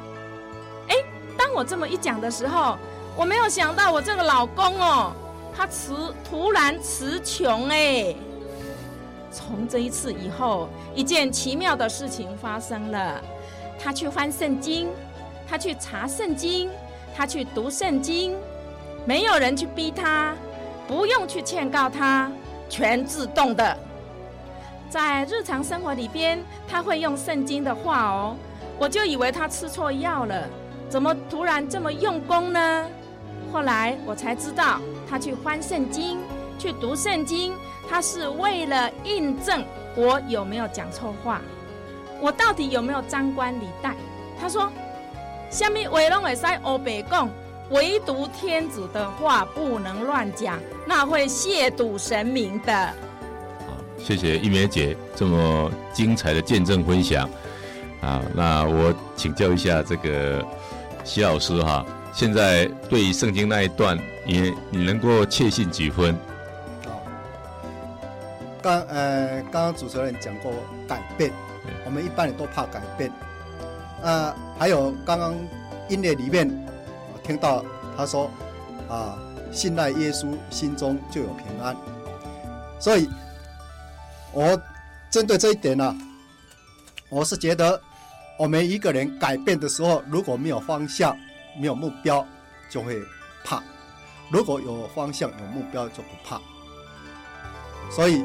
[0.87, 0.95] 哎，
[1.35, 2.77] 当我这么一讲的时候，
[3.17, 5.13] 我没有想到我这个老公哦，
[5.57, 8.15] 他词突然词穷哎。
[9.35, 13.21] 从这一次以后，一件奇妙的事情发生了。
[13.77, 14.87] 他去翻圣经，
[15.45, 16.69] 他去查圣经，
[17.13, 18.33] 他去读圣经，
[19.05, 20.33] 没有人去逼他，
[20.87, 22.31] 不用去劝告他，
[22.69, 23.77] 全自动的。
[24.89, 28.37] 在日常生活里边，他会用圣经的话哦，
[28.79, 30.47] 我就以为他吃错药了，
[30.87, 32.85] 怎么突然这么用功呢？
[33.51, 34.79] 后来我才知道，
[35.09, 36.19] 他去翻圣经，
[36.57, 37.53] 去读圣经，
[37.89, 39.63] 他是为了印证
[39.95, 41.41] 我有没有讲错话。
[42.21, 43.93] 我到底有没有张冠李戴？
[44.39, 44.71] 他说
[45.51, 47.29] ：“下面为龙尾塞欧北贡，
[47.69, 50.57] 唯独天子的话不能乱讲，
[50.87, 52.73] 那会亵渎神明的。”
[53.67, 57.29] 好，谢谢一梅姐这么精彩的见证分享。
[58.01, 60.45] 啊，那我请教一下这个
[61.03, 66.17] 徐老师哈，现在对圣经那一段，你你能够确信几分？
[68.65, 70.51] 好，刚呃，刚刚主持人讲过
[70.87, 71.31] 改变。
[71.85, 73.11] 我们一般人都怕改变，
[74.03, 75.35] 啊，还有刚刚
[75.87, 76.47] 音乐里面
[77.13, 77.63] 我听到
[77.95, 78.29] 他说
[78.89, 79.19] 啊，
[79.51, 81.75] 信赖耶稣，心中就有平安。
[82.79, 83.07] 所以，
[84.33, 84.59] 我
[85.11, 85.95] 针对这一点呢、啊，
[87.09, 87.79] 我是觉得
[88.37, 91.15] 我们一个人改变的时候，如果没有方向、
[91.59, 92.25] 没有目标，
[92.67, 92.99] 就会
[93.43, 93.59] 怕；
[94.31, 96.41] 如果有方向、有目标，就不怕。
[97.91, 98.23] 所以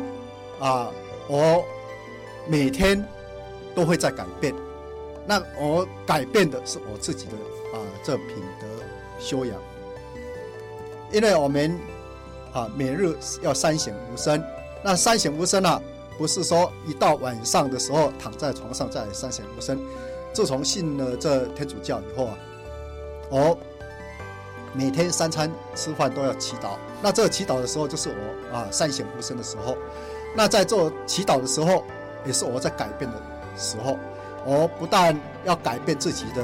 [0.60, 0.90] 啊，
[1.26, 1.64] 我
[2.46, 3.04] 每天。
[3.72, 4.52] 都会在改变，
[5.24, 7.32] 那我改变的是我自己的
[7.72, 8.66] 啊，这品德
[9.20, 9.56] 修养。
[11.12, 11.78] 因为我们
[12.52, 14.42] 啊，每日要三省吾身，
[14.82, 15.80] 那三省吾身啊，
[16.18, 19.78] 不是说一到晚上的时候躺在床上再三省吾身。
[20.32, 22.36] 自从信了这天主教以后啊，
[23.30, 23.56] 我
[24.74, 26.70] 每天三餐吃饭都要祈祷。
[27.00, 29.76] 那这祈祷的时候，就是我啊三省吾身的时候。
[30.36, 31.84] 那在做祈祷的时候，
[32.24, 33.20] 也是我在改变的。
[33.56, 33.98] 时候，
[34.46, 35.14] 我不但
[35.44, 36.42] 要改变自己的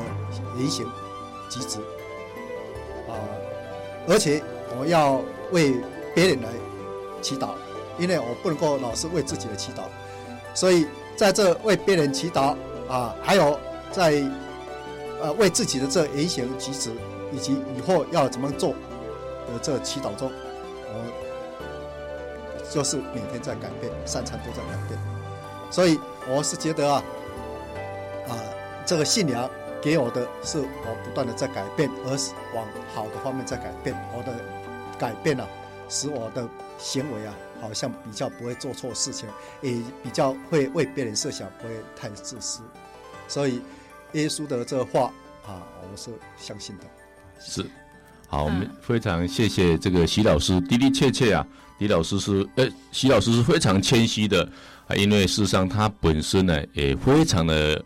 [0.59, 0.85] 言行
[1.49, 1.79] 举止，
[3.09, 3.17] 啊，
[4.07, 4.43] 而且
[4.79, 5.81] 我要为
[6.15, 6.49] 别人来
[7.23, 7.51] 祈祷，
[7.97, 9.85] 因为我不能够老是为自己的祈祷，
[10.53, 12.55] 所以在这为别人祈祷
[12.87, 13.59] 啊，还有
[13.91, 14.23] 在
[15.23, 16.91] 呃为自己的这言行举止
[17.33, 18.71] 以及以后要怎么做
[19.47, 20.31] 的这祈祷中，
[20.89, 21.01] 我
[22.71, 24.99] 就是每天在改变，三餐都在改变，
[25.71, 25.99] 所以。
[26.29, 27.05] 我是觉得啊，
[28.29, 28.35] 啊，
[28.85, 29.49] 这个信仰
[29.81, 33.95] 给我的是我不断的在改变，而是往好的方面在改变。
[34.13, 34.35] 我的
[34.99, 35.47] 改变啊，
[35.89, 36.49] 使我的
[36.79, 39.29] 行为啊，好像比较不会做错事情，
[39.63, 42.61] 也比较会为别人设想，不会太自私。
[43.29, 43.63] 所以，
[44.15, 45.13] 耶稣的这话
[45.47, 46.85] 啊，我是相信的。
[47.39, 47.65] 是，
[48.29, 51.47] 好，我们非常谢谢这个徐老师，的的确确啊，
[51.79, 54.49] 李老师是，呃，徐老师是非常谦虚的。
[54.89, 57.85] 啊，因为事实上他本身呢也非常的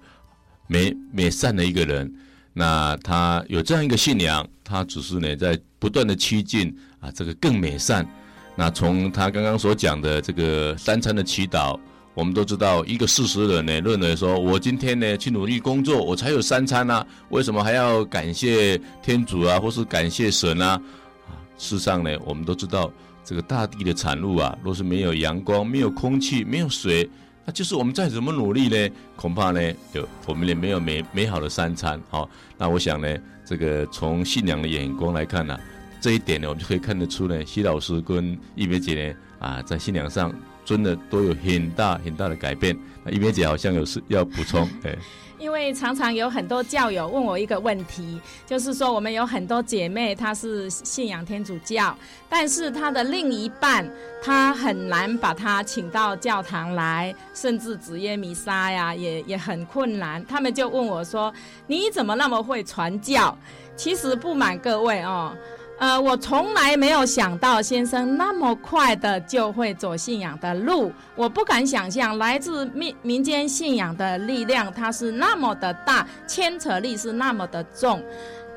[0.66, 2.12] 美美善的一个人，
[2.52, 8.06] 那他有这样一个信仰，他只是呢在不断的趋近啊，这个更美善。
[8.54, 11.78] 那从他刚刚所讲的这个三餐的祈祷，
[12.14, 20.80] 我们都知道一个事实的人呢认为说，我今天呢去努力工作，我才有三餐啊，为什么还要感谢天主啊，或是感谢神啊？
[21.28, 22.92] 啊，事实上呢，我们都知道。
[23.22, 27.08] 这个大地的产物啊，若是没有阳光、没有空气、没有水，
[27.44, 29.60] 那就是我们再怎么努力呢，恐怕呢，
[29.94, 32.00] 就我们也没有美美好的三餐。
[32.08, 35.56] 好，那我想呢，这个从信仰的眼光来看呢、
[36.00, 40.34] 这一点呢，我们就可以看得出呢，徐老师跟一梅姐呢，啊，在信仰上
[40.70, 42.78] 真的都有很大很大的改变。
[43.02, 44.96] 那一梅姐好像有事 要补充，对。
[45.36, 51.96] 因为常常有很多教友问我一个问题，就是说我们有很多姐妹，她是信仰天主教，
[52.28, 53.90] 但是她的另一半，
[54.22, 60.24] 她很难把她请到教堂来，甚至子夜弥撒呀，也也很困难。
[60.26, 61.34] 他们就问我说
[61.66, 63.36] ：“你怎么那么会传教？”
[63.74, 65.34] 其实不瞒各位哦。
[65.80, 78.04] 呃，我从来没有想到先生那么快的就会走信仰的路，我不敢想象来自民民间信仰的力量，它是那么的大，牵扯力是那么的重。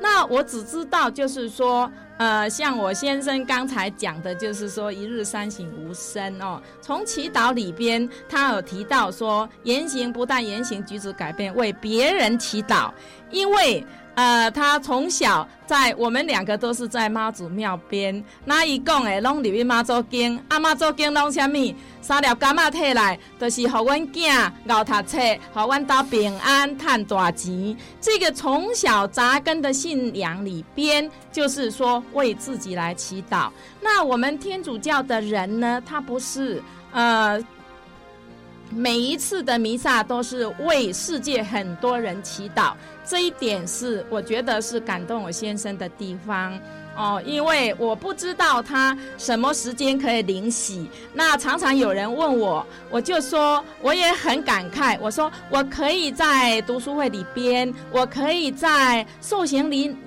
[0.02, 6.60] 那我只知道，就是说，呃，像我先生刚才讲的，就是说一日三省吾身哦。
[6.82, 12.90] 从祈祷里边，他有提到说，言行不但言行举止改变，为别人祈祷，
[13.30, 13.82] 因为。
[14.14, 21.74] 呃，他从小在我们两个都是在妈祖庙边，那一讲的拢入去妈祖经，啊妈祖经拢啥物？
[22.00, 25.18] 三粒柑仔摕来，就是互阮囝熬读册，
[25.52, 27.76] 互阮家平安，赚大钱。
[28.00, 33.50] 这个从小扎根的信仰里边，就是说为自己来祈祷。
[33.80, 36.62] 那我们天主教的人呢，他不是
[36.92, 37.44] 呃。
[38.70, 42.72] 每一次的弥撒都是为世界很多人祈祷，
[43.06, 46.58] 这一点是我觉得是感动我先生的地方。
[46.96, 50.88] 哦，因为我不知道他什么时间可以领洗。
[51.12, 54.96] 那常常有人问我，我就说我也很感慨。
[55.00, 59.56] 我说我可以在读书会里边，我可以在受洗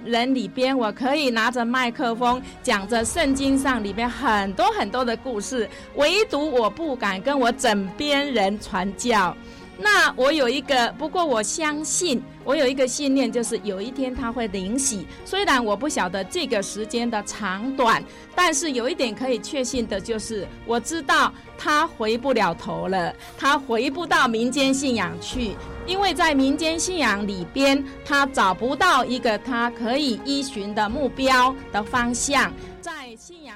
[0.05, 9.35] 人里边，我可以拿着麦克风讲着圣经上里边很多很多的故事，唯独我不敢跟我枕边人传教。
[9.79, 15.05] 那我有一个，不过我相信，我有一个信念，就是有一天他会灵洗。
[15.23, 18.03] 虽然我不晓得这个时间的长短，
[18.35, 25.55] 但是有一点可以确信的就是，我知道他回不了头了，他回不到民间信仰去，
[25.85, 32.51] 因为在民间信仰里边，他找不到一个他可以依循的目标的方向，
[32.81, 33.55] 在信仰。